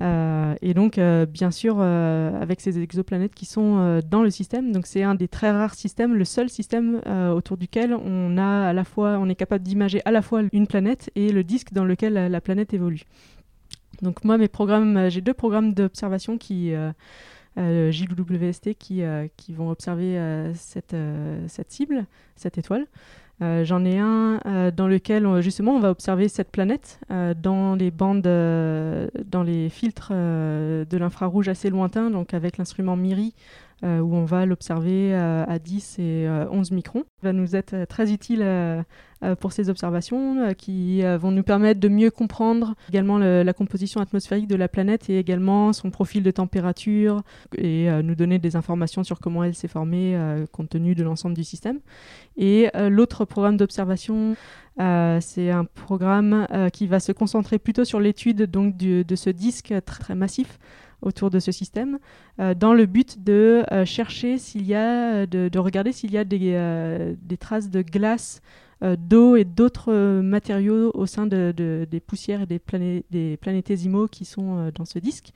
Et 0.00 0.74
donc, 0.74 1.00
bien 1.28 1.50
sûr, 1.50 1.80
avec 1.80 2.60
ces 2.60 2.78
exoplanètes 2.78 3.34
qui 3.34 3.46
sont 3.46 4.00
dans 4.08 4.22
le 4.22 4.30
système, 4.30 4.72
donc 4.72 4.86
c'est 4.86 5.02
un 5.02 5.14
des 5.14 5.28
très 5.28 5.50
rares 5.50 5.74
systèmes, 5.74 6.14
le 6.14 6.24
seul 6.24 6.48
système 6.48 7.00
autour 7.34 7.56
duquel 7.56 7.94
on 7.94 8.38
a 8.38 8.68
à 8.68 8.72
la 8.72 8.84
fois, 8.84 9.18
on 9.18 9.28
est 9.28 9.34
capable 9.34 9.64
d'imager 9.64 10.00
à 10.04 10.10
la 10.10 10.22
fois 10.22 10.42
une 10.52 10.66
planète 10.66 11.10
et 11.16 11.32
le 11.32 11.42
disque 11.42 11.72
dans 11.72 11.84
lequel 11.84 12.14
la 12.14 12.40
planète 12.40 12.74
évolue. 12.74 13.02
Donc 14.02 14.24
moi, 14.24 14.38
mes 14.38 14.48
programmes, 14.48 14.96
euh, 14.96 15.10
j'ai 15.10 15.20
deux 15.20 15.34
programmes 15.34 15.72
d'observation 15.74 16.38
qui 16.38 16.74
euh, 16.74 16.92
euh, 17.58 17.90
JWST 17.90 18.74
qui, 18.78 19.02
euh, 19.02 19.26
qui 19.36 19.52
vont 19.54 19.70
observer 19.70 20.18
cette, 20.54 20.94
cette 21.48 21.70
cible, 21.72 22.04
cette 22.36 22.58
étoile. 22.58 22.86
J'en 23.40 23.84
ai 23.84 23.98
un 23.98 24.40
dans 24.74 24.88
lequel 24.88 25.26
on- 25.26 25.42
justement 25.42 25.72
on 25.76 25.78
va 25.80 25.90
observer 25.90 26.26
cette 26.28 26.50
planète 26.50 26.98
dans 27.42 27.74
les 27.74 27.90
bandes, 27.90 28.22
dans 28.22 29.42
les 29.44 29.68
filtres 29.68 30.10
de 30.12 30.96
l'infrarouge 30.96 31.48
assez 31.48 31.68
lointain, 31.68 32.10
donc 32.10 32.32
avec 32.32 32.56
l'instrument 32.56 32.96
MIRI 32.96 33.34
euh, 33.84 34.00
où 34.00 34.14
on 34.14 34.24
va 34.24 34.46
l'observer 34.46 35.14
euh, 35.14 35.44
à 35.46 35.58
10 35.58 35.98
et 35.98 36.26
euh, 36.26 36.46
11 36.50 36.70
microns. 36.70 37.04
Il 37.22 37.26
va 37.26 37.32
nous 37.32 37.54
être 37.56 37.74
euh, 37.74 37.86
très 37.86 38.10
utile 38.12 38.40
euh, 38.42 38.82
euh, 39.22 39.34
pour 39.34 39.52
ces 39.52 39.68
observations 39.70 40.38
euh, 40.38 40.52
qui 40.52 41.02
euh, 41.04 41.18
vont 41.18 41.30
nous 41.30 41.42
permettre 41.42 41.80
de 41.80 41.88
mieux 41.88 42.10
comprendre 42.10 42.74
également 42.88 43.18
le- 43.18 43.42
la 43.42 43.52
composition 43.52 44.00
atmosphérique 44.00 44.46
de 44.46 44.56
la 44.56 44.68
planète 44.68 45.10
et 45.10 45.18
également 45.18 45.72
son 45.72 45.90
profil 45.90 46.22
de 46.22 46.30
température 46.30 47.22
et 47.56 47.90
euh, 47.90 48.02
nous 48.02 48.14
donner 48.14 48.38
des 48.38 48.56
informations 48.56 49.04
sur 49.04 49.20
comment 49.20 49.44
elle 49.44 49.54
s'est 49.54 49.68
formée 49.68 50.16
euh, 50.16 50.46
compte 50.50 50.70
tenu 50.70 50.94
de 50.94 51.02
l'ensemble 51.02 51.34
du 51.34 51.44
système. 51.44 51.80
Et 52.36 52.70
euh, 52.76 52.88
l'autre 52.88 53.24
programme 53.24 53.56
d'observation, 53.56 54.36
euh, 54.80 55.18
c'est 55.20 55.50
un 55.50 55.64
programme 55.64 56.46
euh, 56.52 56.68
qui 56.68 56.86
va 56.86 57.00
se 57.00 57.12
concentrer 57.12 57.58
plutôt 57.58 57.84
sur 57.84 58.00
l'étude 58.00 58.42
donc 58.50 58.76
de 58.76 59.16
ce 59.16 59.30
disque 59.30 59.74
très 59.86 60.14
massif 60.14 60.58
autour 61.02 61.30
de 61.30 61.38
ce 61.38 61.52
système, 61.52 61.98
euh, 62.40 62.54
dans 62.54 62.74
le 62.74 62.86
but 62.86 63.22
de 63.24 63.64
euh, 63.72 63.84
chercher 63.84 64.38
s'il 64.38 64.66
y 64.66 64.74
a, 64.74 65.26
de, 65.26 65.48
de 65.48 65.58
regarder 65.58 65.92
s'il 65.92 66.10
y 66.10 66.18
a 66.18 66.24
des, 66.24 66.52
euh, 66.54 67.14
traces 67.38 67.70
de 67.70 67.82
glace, 67.82 68.40
euh, 68.82 68.96
d'eau 68.98 69.36
et 69.36 69.44
d'autres 69.44 69.92
euh, 69.92 70.22
matériaux 70.22 70.90
au 70.94 71.06
sein 71.06 71.26
de, 71.26 71.52
de- 71.56 71.86
des 71.90 72.00
poussières 72.00 72.42
et 72.42 72.46
des, 72.46 72.58
plané- 72.58 73.04
des 73.10 73.36
planétésimaux 73.38 74.06
qui 74.06 74.24
sont 74.24 74.58
euh, 74.58 74.70
dans 74.74 74.84
ce 74.84 74.98
disque. 74.98 75.32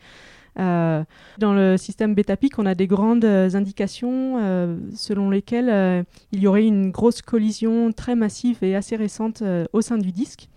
Euh, 0.59 1.05
dans 1.39 1.55
le 1.55 1.77
système 1.77 2.15
Betapic, 2.15 2.59
on 2.59 2.67
a 2.67 2.75
des 2.75 2.87
grandes 2.89 3.25
euh, 3.25 3.49
indications 3.55 4.37
euh, 4.41 4.77
selon 4.95 5.31
lesquelles 5.31 5.71
euh, 5.71 6.03
il 6.33 6.41
y 6.41 6.47
aurait 6.49 6.67
une 6.67 6.91
grosse 6.91 7.23
collision 7.23 7.93
très 7.93 8.17
massive 8.17 8.59
et 8.63 8.75
assez 8.75 8.97
récente 8.97 9.43
euh, 9.43 9.65
au 9.73 9.81
sein 9.81 9.97
du 9.97 10.11
disque 10.13 10.49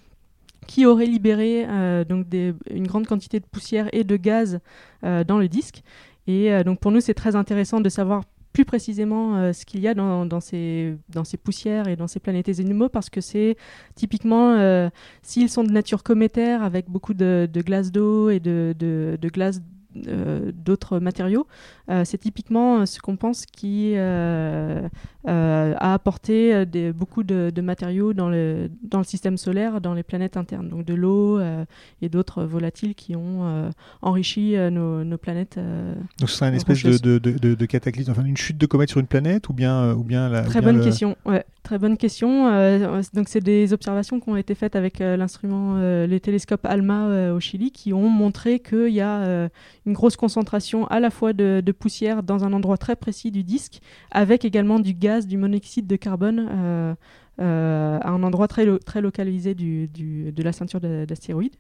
qui 0.68 0.86
aurait 0.86 1.06
libéré 1.06 1.66
euh, 1.68 2.04
donc 2.04 2.28
une 2.70 2.88
grande 2.88 3.08
quantité 3.08 3.40
de 3.40 3.46
poussière 3.46 3.88
et 3.94 4.04
de 4.04 4.16
gaz 4.16 4.60
euh, 5.04 5.24
dans 5.24 5.38
le 5.38 5.48
disque. 5.48 5.84
Et 6.28 6.52
euh, 6.52 6.64
donc 6.64 6.80
pour 6.80 6.92
nous, 6.92 7.02
c'est 7.02 7.14
très 7.14 7.36
intéressant 7.36 7.82
de 7.82 7.90
savoir 7.90 8.24
plus 8.54 8.66
précisément 8.66 9.52
ce 9.52 9.66
qu'il 9.66 9.80
y 9.80 9.88
a 9.88 9.96
dans, 9.96 10.40
ces, 10.40 10.96
dans 11.10 11.24
ces 11.24 11.38
poussières 11.38 11.88
et 11.88 11.96
dans 11.96 12.06
ces 12.06 12.20
planétésimaux 12.20 12.88
parce 12.88 13.10
que 13.10 13.20
c'est 13.20 13.58
typiquement, 13.96 14.92
s'ils 15.24 15.50
sont 15.50 15.64
de 15.64 15.72
nature 15.72 16.04
cométaire 16.04 16.62
avec 16.62 16.88
beaucoup 16.88 17.16
de, 17.16 17.50
glace 17.56 17.92
d'eau 17.92 18.30
et 18.30 18.40
de, 18.40 18.76
de, 18.78 19.30
glace 19.30 19.60
d'autres 19.96 21.00
matériaux, 21.00 21.48
euh, 21.90 22.04
c'est 22.06 22.18
typiquement 22.18 22.80
euh, 22.82 22.86
ce 22.86 23.00
qu'on 23.00 23.16
pense 23.18 23.46
qui 23.46 23.94
euh, 23.96 24.88
euh, 25.28 25.74
a 25.78 25.94
apporté 25.94 26.54
euh, 26.54 26.66
des- 26.66 26.92
beaucoup 26.94 27.24
de, 27.24 27.52
de 27.54 27.62
matériaux 27.62 28.14
dans 28.14 28.30
le, 28.30 28.70
dans 28.84 28.98
le 28.98 29.04
système 29.04 29.38
solaire, 29.38 29.82
dans 29.82 29.94
les 29.94 30.04
planètes 30.04 30.38
internes, 30.38 30.70
donc 30.70 30.86
de 30.86 30.94
l'eau 30.94 31.40
euh, 31.40 31.66
et 32.02 32.10
d'autres 32.10 32.44
volatiles 32.44 32.96
qui 32.96 33.16
ont 33.16 33.46
euh, 33.46 33.70
enrichi 34.02 34.56
euh, 34.56 34.70
nos, 34.70 35.04
nos 35.04 35.18
planètes. 35.18 35.58
euh, 35.58 35.94
Donc 36.20 36.30
ce 36.30 36.36
serait 36.38 36.50
une 36.50 36.56
espèce 36.56 36.84
de, 37.02 37.18
de, 37.20 37.66
cataclysme, 37.66 38.12
enfin 38.12 38.26
une 38.26 38.38
chute 38.38 38.58
de 38.58 38.66
comète 38.66 38.90
sur 38.90 39.00
une 39.00 39.08
planète 39.08 39.50
ou 39.50 39.54
bien, 39.54 39.76
euh, 39.84 39.94
ou 39.96 40.04
bien 40.04 40.30
la. 40.30 40.42
Très 40.44 40.60
bien 40.60 40.70
bonne 40.70 40.78
le- 40.80 40.84
question. 40.84 41.16
Ouais, 41.26 41.44
très 41.64 41.78
bonne 41.78 41.98
question. 41.98 42.48
Euh, 42.48 43.02
donc 43.14 43.30
c'est 43.30 43.40
des 43.44 43.74
observations 43.74 44.20
qui 44.20 44.30
ont 44.30 44.36
été 44.38 44.56
faites 44.56 44.76
avec 44.76 45.02
euh, 45.02 45.16
l'instrument, 45.18 45.76
euh, 45.78 46.06
les 46.08 46.20
télescopes 46.20 46.66
ALMA 46.66 47.08
euh, 47.08 47.36
au 47.36 47.40
Chili, 47.40 47.72
qui 47.72 47.94
ont 47.94 48.10
montré 48.10 48.60
qu'il 48.60 48.90
y 48.90 49.02
a 49.02 49.22
euh, 49.24 49.50
une 49.86 49.94
grosse 49.94 50.16
concentration 50.16 50.86
à 50.88 51.00
la 51.00 51.10
fois 51.10 51.34
de, 51.34 51.62
poussière 51.72 52.24
dans 52.24 52.44
un 52.44 52.54
endroit 52.54 52.78
très 52.78 52.96
précis 52.96 53.32
du 53.32 53.44
disque, 53.44 53.82
avec 54.12 54.46
également 54.46 54.80
du 54.80 54.94
gaz, 54.94 55.28
du 55.28 55.38
monoxyde 55.38 55.88
de 55.88 55.96
carbone. 55.96 56.48
euh, 56.52 56.96
euh, 57.42 57.98
à 58.00 58.10
un 58.12 58.22
endroit 58.22 58.48
très, 58.48 58.64
très 58.86 59.02
localisé 59.02 59.56
du, 59.56 59.88
de 59.88 60.44
la 60.44 60.52
ceinture 60.52 60.80
d'a- 60.80 61.08
d'astéroïdes. 61.08 61.56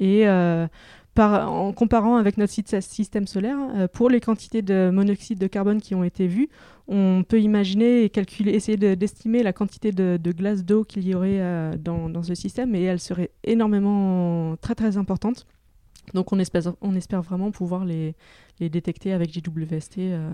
Et 0.00 0.26
euh, 0.26 0.66
en 1.16 1.72
comparant 1.72 2.16
avec 2.16 2.38
notre 2.38 2.52
syst- 2.52 2.80
système 2.80 3.28
solaire, 3.28 3.56
pour 3.92 4.10
les 4.10 4.18
quantités 4.18 4.62
de 4.62 4.90
monoxyde 4.92 5.38
de 5.38 5.46
carbone 5.46 5.80
qui 5.80 5.94
ont 5.94 6.02
été 6.02 6.26
vues, 6.26 6.48
on 6.88 7.22
peut 7.22 7.40
imaginer 7.40 8.02
et 8.02 8.10
calculer, 8.10 8.50
essayer 8.52 8.76
de- 8.76 8.94
d'estimer 8.96 9.44
la 9.44 9.52
quantité 9.52 9.92
de, 9.92 10.18
glace 10.32 10.64
d'eau 10.64 10.82
qu'il 10.82 11.06
y 11.06 11.14
aurait 11.14 11.40
dans, 11.78 12.08
dans 12.08 12.24
ce 12.24 12.34
système 12.34 12.74
et 12.74 12.82
elle 12.82 12.98
serait 12.98 13.30
énormément 13.44 14.56
très 14.60 14.74
très 14.74 14.96
importante. 14.96 15.46
Donc 16.14 16.32
on 16.32 16.38
espère, 16.38 16.74
on 16.80 16.94
espère 16.94 17.22
vraiment 17.22 17.50
pouvoir 17.50 17.84
les, 17.84 18.14
les 18.60 18.68
détecter 18.68 19.12
avec 19.12 19.32
JWST. 19.32 19.98
euh, 19.98 20.30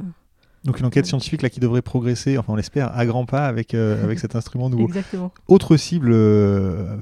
Donc 0.65 0.81
une 0.81 0.87
enquête 0.87 1.07
scientifique 1.07 1.43
là 1.43 1.51
qui 1.51 1.61
devrait 1.61 1.83
progresser, 1.83 2.39
enfin 2.39 2.53
on 2.53 2.57
l'espère, 2.57 2.97
à 2.97 3.07
grands 3.07 3.27
pas 3.27 3.47
avec, 3.47 3.75
euh, 3.75 4.03
avec 4.03 4.19
cet 4.19 4.35
instrument 4.35 4.71
nouveau. 4.71 4.87
exactement. 4.87 5.33
Autre 5.47 5.77
cible 5.77 6.11
euh, 6.13 6.97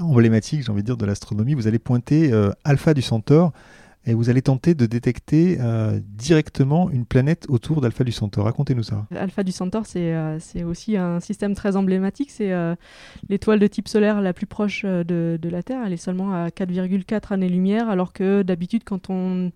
emblématique, 0.00 0.64
j'ai 0.64 0.70
envie 0.70 0.82
de 0.82 0.86
dire, 0.86 0.96
de 0.96 1.06
l'astronomie, 1.06 1.54
vous 1.54 1.66
allez 1.66 1.78
pointer 1.78 2.32
Alpha 2.64 2.94
du 2.94 3.02
Centaure 3.02 3.52
et 4.06 4.14
vous 4.14 4.30
allez 4.30 4.40
tenter 4.40 4.74
de 4.74 4.86
détecter 4.86 5.58
euh, 5.60 6.00
directement 6.02 6.90
une 6.90 7.04
planète 7.04 7.46
autour 7.48 7.80
d'Alpha 7.80 8.02
du 8.02 8.12
Centaure. 8.12 8.44
Racontez-nous 8.44 8.82
ça. 8.82 9.06
Alpha 9.14 9.42
du 9.42 9.52
Centaure, 9.52 9.84
c'est 9.86 10.14
euh, 10.14 10.38
aussi 10.64 10.96
un 10.96 11.20
système 11.20 11.54
très 11.54 11.76
emblématique. 11.76 12.30
C'est 12.30 12.52
euh, 12.52 12.74
l'étoile 13.28 13.58
de 13.58 13.66
type 13.66 13.88
solaire 13.88 14.22
la 14.22 14.32
plus 14.32 14.46
proche 14.46 14.82
euh, 14.84 15.04
de, 15.04 15.38
de 15.40 15.48
la 15.50 15.62
Terre. 15.62 15.82
Elle 15.84 15.92
est 15.92 15.98
seulement 15.98 16.32
à 16.32 16.48
4,4 16.48 17.34
années-lumière, 17.34 17.90
alors 17.90 18.12
que 18.14 18.42
d'habitude, 18.42 18.84
quand 18.84 19.10
on 19.10 19.52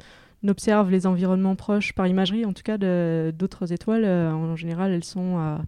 observe 0.46 0.90
les 0.90 1.06
environnements 1.06 1.56
proches 1.56 1.94
par 1.94 2.06
imagerie, 2.06 2.44
en 2.44 2.52
tout 2.52 2.62
cas 2.62 2.76
d'autres 2.76 3.72
étoiles, 3.72 4.04
en 4.04 4.56
général, 4.56 4.92
elles 4.92 5.04
sont 5.04 5.38
à 5.38 5.62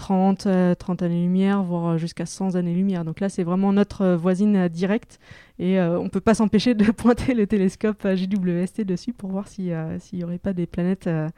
30, 0.00 0.46
euh, 0.46 0.74
30 0.74 1.02
années-lumière, 1.02 1.62
voire 1.62 1.98
jusqu'à 1.98 2.24
100 2.24 2.54
années-lumière. 2.54 3.04
Donc 3.04 3.20
là, 3.20 3.28
c'est 3.28 3.42
vraiment 3.42 3.72
notre 3.72 4.14
voisine 4.14 4.68
directe. 4.68 5.18
Et 5.60 5.78
euh, 5.78 6.00
on 6.00 6.04
ne 6.04 6.08
peut 6.08 6.22
pas 6.22 6.32
s'empêcher 6.32 6.74
de 6.74 6.90
pointer 6.90 7.34
le 7.34 7.46
télescope 7.46 8.08
JWST 8.08 8.80
dessus 8.80 9.12
pour 9.12 9.30
voir 9.30 9.44
euh, 9.58 9.98
s'il 10.00 10.18
n'y 10.18 10.24
aurait 10.24 10.38
pas 10.38 10.54
des 10.54 10.66
planètes 10.66 11.06
euh, 11.06 11.28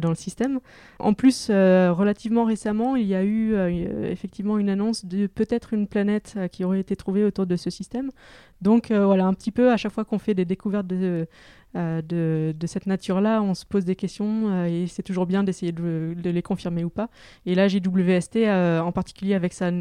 dans 0.00 0.08
le 0.08 0.16
système. 0.16 0.58
En 0.98 1.12
plus, 1.12 1.48
relativement 1.48 2.44
récemment, 2.44 2.94
il 2.94 3.06
y 3.06 3.16
a 3.16 3.24
eu 3.24 3.56
effectivement 4.04 4.56
une 4.58 4.68
annonce 4.68 5.04
de 5.04 5.26
peut-être 5.26 5.72
une 5.72 5.88
planète 5.88 6.38
qui 6.52 6.62
aurait 6.62 6.78
été 6.78 6.94
trouvée 6.94 7.24
autour 7.24 7.46
de 7.46 7.56
ce 7.56 7.68
système. 7.68 8.12
Donc 8.60 8.92
voilà, 8.92 9.26
un 9.26 9.34
petit 9.34 9.50
peu 9.50 9.72
à 9.72 9.76
chaque 9.76 9.90
fois 9.90 10.04
qu'on 10.04 10.20
fait 10.20 10.34
des 10.34 10.44
découvertes 10.44 10.86
de, 10.86 11.26
cette 11.74 12.86
nature-là, 12.86 13.42
on 13.42 13.54
se 13.54 13.66
pose 13.66 13.84
des 13.84 13.96
questions 13.96 14.66
et 14.66 14.86
c'est 14.86 15.02
toujours 15.02 15.26
bien 15.26 15.42
d'essayer 15.42 15.72
de, 15.72 16.14
les 16.22 16.42
confirmer 16.42 16.84
ou 16.84 16.90
pas. 16.90 17.08
Et 17.44 17.56
là, 17.56 17.66
JWST, 17.66 18.36
en 18.46 18.92
particulier 18.92 19.34
avec 19.34 19.52
sa, 19.52 19.72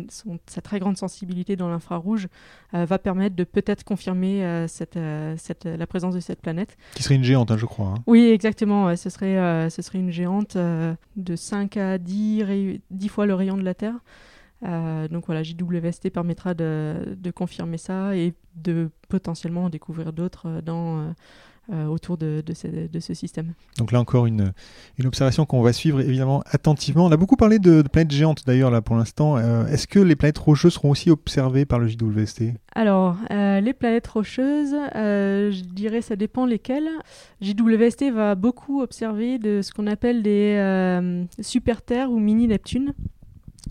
très 0.64 0.80
grande 0.80 0.98
sensibilité 0.98 1.56
dans 1.56 1.70
l'infrarouge, 1.70 2.28
va 2.74 2.98
permettre 2.98 3.36
de 3.36 3.44
peut-être 3.44 3.71
confirmer 3.84 4.44
euh, 4.44 4.68
cette, 4.68 4.98
euh, 4.98 5.36
cette- 5.38 5.66
la 5.66 5.88
présence 5.88 6.14
de 6.16 6.20
cette 6.20 6.42
planète. 6.42 6.78
Qui 6.96 7.04
serait 7.04 7.16
une 7.16 7.24
géante, 7.24 7.52
hein, 7.52 7.58
je 7.58 7.66
crois. 7.66 7.88
hein. 7.88 8.04
Oui, 8.08 8.30
exactement. 8.30 8.86
ouais, 8.86 8.98
ce, 8.98 9.10
serait, 9.10 9.38
euh, 9.38 9.70
ce 9.70 9.82
serait 9.82 10.00
une 10.00 10.12
géante 10.12 10.56
euh, 10.56 10.94
de 11.16 11.36
5 11.36 11.78
à 11.78 11.98
10, 11.98 12.44
ray- 12.44 12.82
10 12.92 13.10
fois 13.10 13.26
le 13.26 13.34
rayon 13.34 13.58
de 13.58 13.64
la 13.64 13.74
Terre. 13.74 13.96
Euh, 14.64 15.08
donc 15.08 15.26
voilà, 15.26 15.42
JWST 15.42 16.12
permettra 16.12 16.54
de, 16.54 17.16
de 17.18 17.32
confirmer 17.32 17.78
ça 17.80 18.16
et 18.16 18.34
de 18.56 18.92
potentiellement 19.10 19.64
en 19.66 19.70
découvrir 19.70 20.14
d'autres 20.14 20.48
euh, 20.48 20.62
dans, 20.62 21.00
euh, 21.00 21.12
autour 21.70 22.18
de, 22.18 22.44
de, 22.46 22.54
ce, 22.54 22.68
de, 22.68 23.00
ce, 23.00 23.14
système. 23.14 23.54
Donc 23.78 23.94
là 23.94 24.00
encore 24.00 24.26
une, 24.26 24.52
une 24.98 25.08
observation 25.08 25.46
qu'on 25.46 25.62
va 25.62 25.72
suivre 25.72 26.02
évidemment 26.02 26.44
attentivement. 26.46 27.06
On 27.06 27.12
a 27.12 27.18
beaucoup 27.18 27.38
parlé 27.38 27.60
de, 27.60 27.82
de 27.82 27.88
planètes 27.88 28.12
géantes 28.12 28.46
d'ailleurs 28.46 28.72
là 28.72 28.82
pour 28.82 28.98
l'instant. 28.98 29.38
Est-ce 29.68 29.88
que 29.88 30.00
les 30.00 30.18
planètes 30.18 30.38
rocheuses 30.38 30.74
seront 30.74 30.90
aussi 30.90 31.10
observées 31.10 31.66
par 31.66 31.80
le 31.80 31.88
JWST 31.88 32.44
Alors 32.76 33.16
les 33.30 33.74
planètes 33.74 34.08
rocheuses, 34.08 34.76
je 34.94 35.62
dirais 35.64 36.02
ça 36.02 36.18
dépend 36.18 36.46
lesquelles. 36.46 36.90
JWST 37.42 38.12
va 38.12 38.36
beaucoup 38.36 38.82
observer 38.82 39.40
de 39.40 39.62
ce 39.62 39.72
qu'on 39.72 39.88
appelle 39.88 40.24
des 40.24 41.24
super 41.40 41.84
terres 41.84 42.12
ou 42.12 42.20
mini 42.20 42.48
Neptune. 42.48 42.94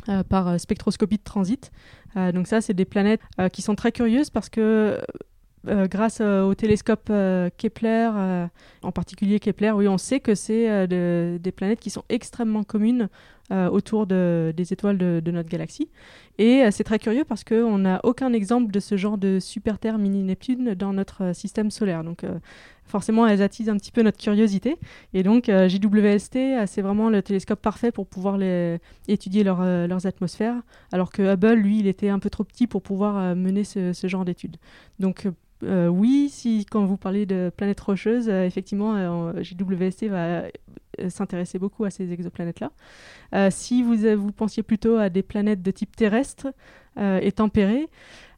Euh, 0.09 0.22
par 0.22 0.48
euh, 0.48 0.59
spectroscopie 0.59 1.18
de 1.18 1.22
transit. 1.22 1.70
Euh, 2.16 2.33
donc 2.33 2.46
ça, 2.46 2.61
c'est 2.61 2.74
des 2.74 2.85
planètes 2.85 3.20
qui 3.53 3.61
sont 3.61 3.74
très 3.74 3.92
curieuses 3.92 4.31
parce 4.31 4.48
que 4.48 4.98
grâce 5.64 6.20
au 6.20 6.55
télescope 6.55 7.12
Kepler, 7.59 8.11
en 8.83 8.92
particulier 8.92 9.40
Kepler, 9.40 9.73
oui, 9.73 9.88
on 9.88 9.99
sait 9.99 10.20
que 10.20 10.35
c'est 10.35 10.87
des 10.88 11.53
planètes 11.55 11.81
qui 11.81 11.90
sont 11.90 12.05
extrêmement 12.09 12.64
communes 12.64 13.09
autour 13.51 14.07
de, 14.07 14.55
des 14.57 14.73
étoiles 14.73 14.96
de, 14.96 15.31
notre 15.31 15.49
galaxie. 15.49 15.88
Et 16.38 16.70
c'est 16.70 16.85
très 16.85 16.99
curieux 16.99 17.25
parce 17.25 17.44
qu'on 17.44 17.79
n'a 17.79 18.01
aucun 18.05 18.33
exemple 18.33 18.73
de 18.73 18.81
ce 18.81 18.96
genre 18.96 19.18
de 19.18 19.38
super 19.40 19.79
Terre 19.79 19.99
mini 19.99 20.23
Neptune 20.23 20.75
dans 20.75 20.92
notre 20.92 21.35
système 21.35 21.70
solaire. 21.70 22.03
Forcément, 22.90 23.26
elles 23.26 23.42
attisent 23.42 23.68
un 23.68 23.76
petit 23.76 23.92
peu 23.92 24.03
notre 24.03 24.18
curiosité. 24.18 24.76
Et 25.14 25.22
donc, 25.22 25.48
euh, 25.48 25.68
JWST, 25.68 26.37
euh, 26.37 26.64
c'est 26.66 26.83
vraiment 26.83 27.09
le 27.09 27.22
télescope 27.22 27.61
parfait 27.61 27.92
pour 27.92 28.07
pouvoir 28.07 28.38
étudier 29.09 29.44
euh, 29.46 29.87
leurs 29.87 30.07
atmosphères, 30.07 30.57
alors 30.92 31.11
que 31.11 31.35
Hubble, 31.35 31.55
lui, 31.55 31.79
il 31.79 31.87
était 31.87 32.09
un 32.09 32.18
peu 32.18 32.31
trop 32.31 32.44
petit 32.44 32.66
pour 32.66 32.83
pouvoir 32.83 33.35
mener 33.35 33.64
ce, 33.64 33.92
genre 34.05 34.24
d'études. 34.24 34.57
Donc, 34.98 35.29
oui, 35.62 36.29
si 36.31 36.64
quand 36.64 36.85
vous 36.85 36.96
parlez 36.96 37.26
de 37.26 37.50
planètes 37.55 37.81
rocheuses, 37.81 38.29
effectivement, 38.29 39.33
JWST 39.42 40.05
va 40.05 40.44
s'intéresser 41.09 41.59
beaucoup 41.59 41.85
à 41.85 41.90
ces 41.90 42.12
exoplanètes-là. 42.12 43.50
si 43.50 43.83
vous, 43.83 43.96
vous 44.16 44.33
pensiez 44.33 44.62
plutôt 44.62 44.96
à 44.96 45.11
des 45.11 45.22
planètes 45.22 45.62
de 45.62 45.70
type 45.70 45.94
terrestre 45.96 46.48
et 46.96 47.33
tempérées, 47.33 47.88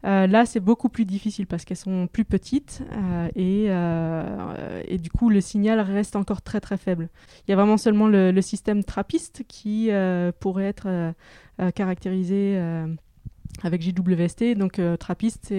euh, 0.05 0.27
là, 0.27 0.47
c'est 0.47 0.61
beaucoup 0.61 0.89
plus 0.89 1.05
difficile 1.05 1.47
parce 1.47 1.65
qu'elles 1.65 1.77
sont 1.77 2.09
plus 2.09 2.25
petites 2.25 2.83
euh, 2.93 3.29
euh, 3.37 4.83
et, 4.87 4.99
du 4.99 5.11
coup, 5.11 5.31
le 5.31 5.41
signal 5.41 5.81
reste 5.81 6.17
encore 6.17 6.43
très 6.43 6.61
très 6.61 6.77
faible. 6.77 7.09
Il 7.47 7.51
y 7.51 7.55
a 7.55 7.57
vraiment 7.57 7.77
seulement 7.77 8.09
le, 8.09 8.41
système 8.43 8.83
trappiste 8.83 9.45
qui 9.47 9.91
pourrait 10.41 10.65
être 10.65 11.15
caractérisé 11.75 12.61
avec 13.63 13.83
JWST. 13.83 14.57
Donc, 14.57 14.81
trappiste, 14.99 15.55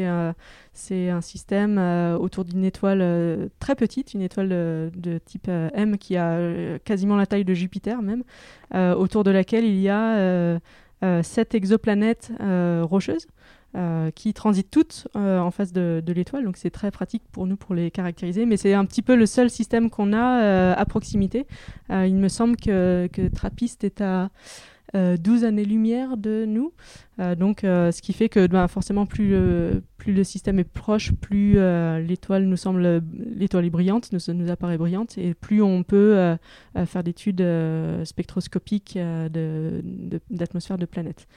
c'est 0.74 1.10
un 1.10 1.22
système 1.22 1.78
autour 2.20 2.44
d'une 2.44 2.66
étoile 2.66 3.50
très 3.60 3.76
petite, 3.76 4.14
une 4.14 4.22
étoile 4.22 4.50
de, 4.50 5.20
type 5.24 5.48
M 5.48 5.98
qui 5.98 6.18
a 6.18 6.78
quasiment 6.80 7.16
la 7.16 7.26
taille 7.26 7.46
de 7.46 7.54
Jupiter 7.54 8.02
même, 8.02 8.24
autour 8.74 9.24
de 9.24 9.32
laquelle 9.32 9.64
il 9.64 9.80
y 9.80 9.88
a 9.88 10.60
sept 11.24 11.56
exoplanètes 11.56 12.32
rocheuses. 12.40 13.28
Euh, 13.76 14.12
qui 14.12 14.36
transitent 14.36 14.70
toutes 14.70 15.08
euh, 15.16 15.40
en 15.40 15.50
face 15.50 15.74
de, 15.74 16.04
l'étoile, 16.06 16.44
donc 16.44 16.58
c'est 16.58 16.70
très 16.70 16.92
pratique 16.92 17.24
pour 17.32 17.48
nous 17.48 17.56
pour 17.56 17.74
les 17.74 17.90
caractériser, 17.90 18.46
mais 18.46 18.56
c'est 18.56 18.76
un 18.76 18.86
petit 18.86 19.02
peu 19.02 19.16
le 19.16 19.26
seul 19.26 19.50
système 19.50 19.90
qu'on 19.90 20.14
a 20.14 20.44
euh, 20.44 20.76
à 20.78 20.86
proximité. 20.86 21.48
il 21.90 22.14
me 22.14 22.28
semble 22.28 22.56
que, 22.56 23.10
que 23.12 23.28
TRAPPIST 23.28 23.84
est 23.84 24.02
à 24.02 24.30
12 24.94 25.44
années-lumière 25.44 26.18
de 26.18 26.46
nous, 26.46 26.72
donc 27.38 27.62
ce 27.62 28.02
qui 28.02 28.14
fait 28.14 28.30
que 28.30 28.48
ben, 28.48 28.68
forcément 28.68 29.06
plus 29.06 29.36
plus 29.98 30.14
le 30.14 30.24
système 30.24 30.60
est 30.60 30.64
proche, 30.64 31.12
plus 31.14 31.54
l'étoile 32.06 32.46
nous 32.46 32.58
semble, 32.58 33.02
l'étoile 33.36 33.66
est 33.66 33.70
brillante, 33.70 34.12
nous, 34.12 34.20
nous 34.34 34.52
apparaît 34.52 34.78
brillante, 34.78 35.18
et 35.18 35.34
plus 35.34 35.62
on 35.62 35.84
peut 35.84 36.36
faire 36.86 37.04
d'études 37.04 37.44
spectroscopiques 38.04 38.98
d'atmosphère 40.30 40.78
de, 40.78 40.82
de 40.82 40.86
planètes. 40.86 41.28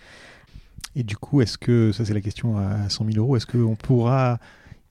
Et 0.95 1.03
du 1.03 1.17
coup, 1.17 1.43
est-ce 1.43 1.59
que, 1.59 1.93
ça 1.93 2.05
c'est 2.05 2.15
la 2.15 2.23
question 2.23 2.57
à 2.57 2.89
100 2.89 3.05
000 3.13 3.19
euros, 3.19 3.37
est-ce 3.37 3.47
qu'on 3.47 3.77
pourra 3.77 4.39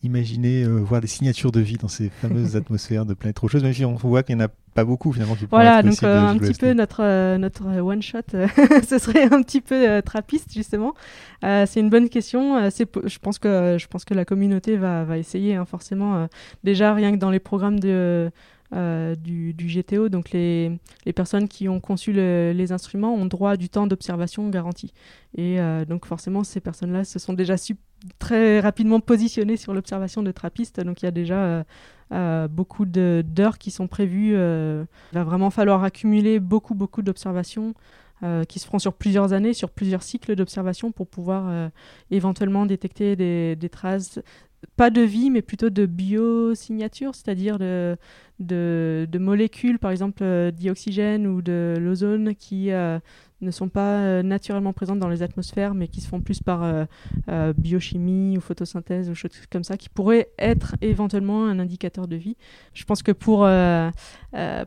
imaginer 0.06 0.64
euh, 0.64 0.78
voir 0.78 1.02
des 1.02 1.08
signatures 1.08 1.52
de 1.52 1.60
vie 1.60 1.78
dans 1.78 1.88
ces 1.88 2.10
fameuses 2.10 2.56
atmosphères 2.56 3.06
de 3.06 3.14
planètes 3.14 3.40
rocheuses, 3.40 3.64
même 3.64 3.74
si 3.74 3.84
on 3.86 3.96
voit 3.96 4.24
qu'il 4.24 4.36
n'y 4.36 4.44
en 4.44 4.46
a 4.46 4.50
pas 4.74 4.84
beaucoup 4.84 5.14
finalement. 5.14 5.36
voilà, 5.50 5.82
donc 5.82 6.04
euh, 6.04 6.22
un 6.22 6.38
petit 6.38 6.54
peu 6.54 6.74
notre, 6.74 7.02
euh, 7.02 7.38
notre 7.38 7.66
one 7.80 8.02
shot, 8.02 8.20
ce 8.88 8.98
serait 8.98 9.24
un 9.24 9.42
petit 9.42 9.62
peu 9.62 10.02
trappiste 10.04 10.54
justement. 10.54 10.94
c'est 11.42 11.80
une 11.80 11.90
bonne 11.90 12.10
question. 12.10 12.70
c'est, 12.70 12.90
je 13.06 13.20
pense 13.20 13.40
que 13.40 13.78
je 13.80 13.88
pense 13.88 14.06
que 14.06 14.14
la 14.14 14.26
communauté 14.26 14.76
va, 14.76 15.04
va 15.06 15.18
essayer 15.18 15.56
hein, 15.56 15.66
forcément. 15.66 16.28
déjà 16.64 16.94
rien 16.94 17.14
que 17.14 17.18
dans 17.18 17.32
les 17.32 17.40
programmes 17.40 17.80
de 17.80 18.32
euh, 18.74 19.16
du, 19.16 19.54
GTO. 19.56 20.10
Donc 20.10 20.32
les, 20.32 20.72
les, 21.06 21.14
personnes 21.14 21.48
qui 21.48 21.70
ont 21.70 21.80
conçu 21.80 22.12
les 22.12 22.72
instruments 22.72 23.14
ont 23.14 23.26
droit 23.26 23.58
du 23.58 23.70
temps 23.70 23.86
d'observation 23.86 24.50
garanti. 24.50 24.92
Et 25.38 25.60
euh, 25.60 25.86
donc 25.86 26.06
forcément, 26.06 26.44
ces 26.44 26.62
personnes-là 26.62 27.04
se 27.04 27.20
sont 27.20 27.34
déjà 27.34 27.58
très 28.20 28.60
rapidement 28.60 29.00
positionnées 29.00 29.58
sur 29.58 29.74
l'observation 29.74 30.24
de 30.24 30.32
trappistes. 30.32 30.80
Donc 30.80 31.02
il 31.02 31.06
y 31.06 31.08
a 31.08 31.12
déjà 31.12 31.66
euh, 32.12 32.48
beaucoup 32.48 32.86
d'heures 32.86 33.58
qui 33.58 33.72
sont 33.72 33.88
prévues. 33.88 34.34
il 34.34 34.88
va 35.14 35.24
vraiment 35.24 35.50
falloir 35.50 35.84
accumuler 35.84 36.40
beaucoup, 36.40 36.76
beaucoup 36.76 37.02
d'observations. 37.02 37.74
qui 38.48 38.60
se 38.60 38.66
feront 38.66 38.80
sur 38.80 38.94
plusieurs 38.94 39.34
années, 39.34 39.54
sur 39.54 39.70
plusieurs 39.70 40.02
cycles 40.02 40.36
d'observation 40.36 40.92
pour 40.92 41.08
pouvoir 41.08 41.70
éventuellement 42.10 42.66
détecter 42.66 43.16
des, 43.16 43.70
traces 43.70 44.20
pas 44.76 44.90
de 44.90 45.02
vie, 45.02 45.30
mais 45.30 45.42
plutôt 45.42 45.70
de 45.70 45.86
biosignature, 45.86 47.16
c'est-à-dire 47.16 47.58
de, 47.60 47.98
molécules, 49.18 49.80
par 49.80 49.92
exemple 49.92 50.24
euh, 50.24 50.52
dioxygène 50.52 51.28
ou 51.28 51.42
de 51.42 51.76
l'ozone, 51.80 52.36
qui 52.36 52.72
euh, 52.72 53.00
ne 53.42 53.52
sont 53.52 53.70
pas 53.70 54.00
euh, 54.00 54.24
naturellement 54.24 54.74
présentes 54.74 55.00
dans 55.00 55.10
les 55.10 55.22
atmosphères, 55.22 55.74
mais 55.74 55.88
qui 55.88 56.02
se 56.02 56.08
font 56.08 56.22
plus 56.22 56.42
par 56.42 56.64
euh, 56.64 56.86
euh, 57.30 57.54
biochimie 57.58 58.38
ou 58.38 58.42
photosynthèse 58.42 59.10
ou 59.10 59.16
choses 59.16 59.32
comme 59.52 59.64
ça, 59.64 59.78
qui 59.78 59.90
pourraient 59.90 60.30
être 60.40 60.76
éventuellement 60.82 61.46
un 61.46 61.60
indicateur 61.60 62.08
de 62.08 62.16
vie. 62.16 62.38
Je 62.74 62.84
pense 62.86 63.04
que 63.04 63.12
pour, 63.12 63.48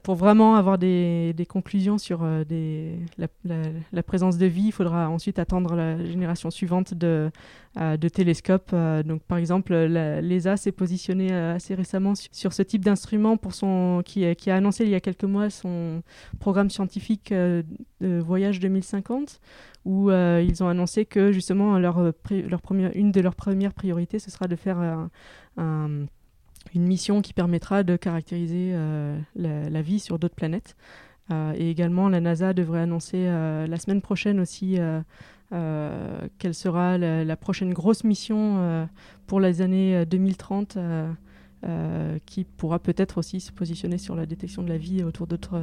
pour 0.03 0.15
vraiment 0.15 0.57
avoir 0.57 0.79
des, 0.79 1.33
des 1.35 1.47
conclusions 1.47 1.99
sur 1.99 2.25
la, 2.25 4.03
présence 4.03 4.39
de 4.39 4.47
vie, 4.47 4.67
il 4.67 4.73
faudra 4.73 5.09
ensuite 5.09 5.39
attendre 5.39 5.75
la 5.75 6.05
génération 6.05 6.51
suivante 6.51 6.95
de, 6.95 7.31
de 7.77 8.09
télescopes. 8.09 8.75
donc, 9.05 9.23
par 9.23 9.39
exemple, 9.39 9.75
l'ESA 9.75 10.57
s'est 10.57 10.73
positionnée 10.73 11.33
assez 11.33 11.75
récemment 11.75 12.15
sur, 12.15 12.53
ce 12.53 12.63
type 12.63 12.85
d'instrument 12.85 13.37
pour 13.37 13.55
son 13.55 14.03
qui, 14.05 14.25
a 14.25 14.55
annoncé 14.55 14.85
il 14.85 14.91
y 14.91 14.95
a 14.95 15.01
quelques 15.01 15.25
mois 15.25 15.51
son 15.51 16.03
programme 16.41 16.71
scientifique 16.71 17.33
voyage 18.01 18.61
2050, 18.61 19.41
où 19.85 20.11
euh, 20.11 20.45
ils 20.47 20.63
ont 20.63 20.69
annoncé 20.69 21.05
que 21.05 21.33
justement 21.33 21.79
leur, 21.79 21.99
euh, 21.99 22.13
leur 22.31 22.61
première, 22.61 22.91
une 22.95 23.13
de 23.13 23.21
leurs 23.21 23.35
premières 23.35 23.73
priorités, 23.73 24.19
ce 24.19 24.31
sera 24.31 24.47
de 24.47 24.57
faire 24.57 25.09
une 25.57 26.09
mission 26.75 27.23
qui 27.23 27.33
permettra 27.33 27.83
de 27.83 27.97
caractériser 27.97 28.73
euh, 28.73 29.19
la, 29.35 29.83
vie 29.83 30.01
sur 30.01 30.19
d'autres 30.19 30.35
planètes. 30.35 30.77
et 31.31 31.71
également, 31.71 32.09
la 32.09 32.21
NASA 32.21 32.53
devrait 32.53 32.81
annoncer 32.81 33.25
la 33.25 33.77
semaine 33.79 34.03
prochaine 34.03 34.41
aussi 34.41 34.79
quelle 35.51 36.55
sera 36.55 36.99
la, 36.99 37.37
prochaine 37.37 37.73
grosse 37.73 38.05
mission 38.05 38.89
pour 39.27 39.41
les 39.41 39.63
années 39.63 40.05
2030. 40.07 40.79
qui 42.27 42.45
pourra 42.45 42.79
peut-être 42.79 43.19
aussi 43.19 43.41
se 43.41 43.53
positionner 43.53 43.99
sur 43.99 44.15
la 44.15 44.27
détection 44.27 44.63
de 44.63 44.69
la 44.69 44.79
vie 44.79 45.03
autour 45.03 45.27
d'autres 45.27 45.61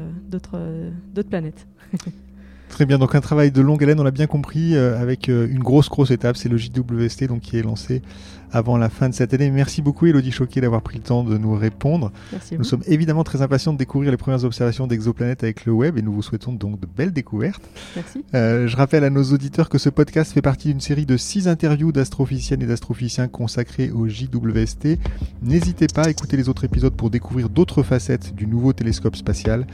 planètes. 1.29 1.67
Très 2.69 2.85
bien, 2.85 2.97
donc 2.97 3.15
un 3.15 3.21
travail 3.21 3.51
de 3.51 3.61
longue 3.61 3.81
haleine, 3.83 3.99
on 3.99 4.03
l'a 4.03 4.11
bien 4.11 4.27
compris, 4.27 4.75
euh, 4.75 4.99
avec 4.99 5.29
euh, 5.29 5.47
une 5.49 5.59
grosse 5.59 5.87
grosse 5.87 6.11
étape, 6.11 6.35
c'est 6.35 6.49
le 6.49 6.57
JWST 6.57 7.25
donc, 7.27 7.41
qui 7.41 7.57
est 7.57 7.61
lancé 7.61 8.01
avant 8.51 8.77
la 8.77 8.89
fin 8.89 9.09
de 9.09 9.13
cette 9.13 9.33
année. 9.33 9.49
Merci 9.49 9.81
beaucoup 9.81 10.05
Elodie 10.05 10.31
Choquet 10.31 10.61
d'avoir 10.61 10.81
pris 10.81 10.97
le 10.97 11.03
temps 11.03 11.23
de 11.23 11.37
nous 11.37 11.53
répondre. 11.53 12.11
Merci 12.31 12.57
nous 12.57 12.63
sommes 12.63 12.83
évidemment 12.87 13.23
très 13.23 13.41
impatients 13.41 13.73
de 13.73 13.77
découvrir 13.77 14.11
les 14.11 14.17
premières 14.17 14.43
observations 14.43 14.87
d'exoplanètes 14.87 15.43
avec 15.43 15.65
le 15.65 15.71
web 15.71 15.97
et 15.97 16.01
nous 16.01 16.13
vous 16.13 16.21
souhaitons 16.21 16.53
donc 16.53 16.79
de 16.79 16.85
belles 16.85 17.13
découvertes. 17.13 17.63
Merci. 17.95 18.23
Euh, 18.33 18.67
je 18.67 18.75
rappelle 18.75 19.03
à 19.03 19.09
nos 19.09 19.23
auditeurs 19.23 19.69
que 19.69 19.77
ce 19.77 19.89
podcast 19.89 20.33
fait 20.33 20.41
partie 20.41 20.69
d'une 20.69 20.81
série 20.81 21.05
de 21.05 21.17
six 21.17 21.47
interviews 21.47 21.91
d'astrophysiciennes 21.91 22.61
et 22.61 22.67
d'astrophysiciens 22.67 23.27
consacrés 23.27 23.91
au 23.91 24.07
JWST. 24.07 24.99
N'hésitez 25.41 25.87
pas 25.87 26.05
à 26.05 26.09
écouter 26.09 26.37
les 26.37 26.49
autres 26.49 26.63
épisodes 26.63 26.95
pour 26.95 27.09
découvrir 27.09 27.49
d'autres 27.49 27.83
facettes 27.83 28.35
du 28.35 28.47
nouveau 28.47 28.73
télescope 28.73 29.15
spatial. 29.15 29.67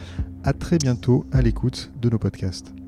À 0.44 0.54
très 0.54 0.78
bientôt 0.78 1.26
à 1.32 1.42
l'écoute 1.42 1.92
de 2.02 2.10
nos 2.10 2.18
podcasts. 2.18 2.81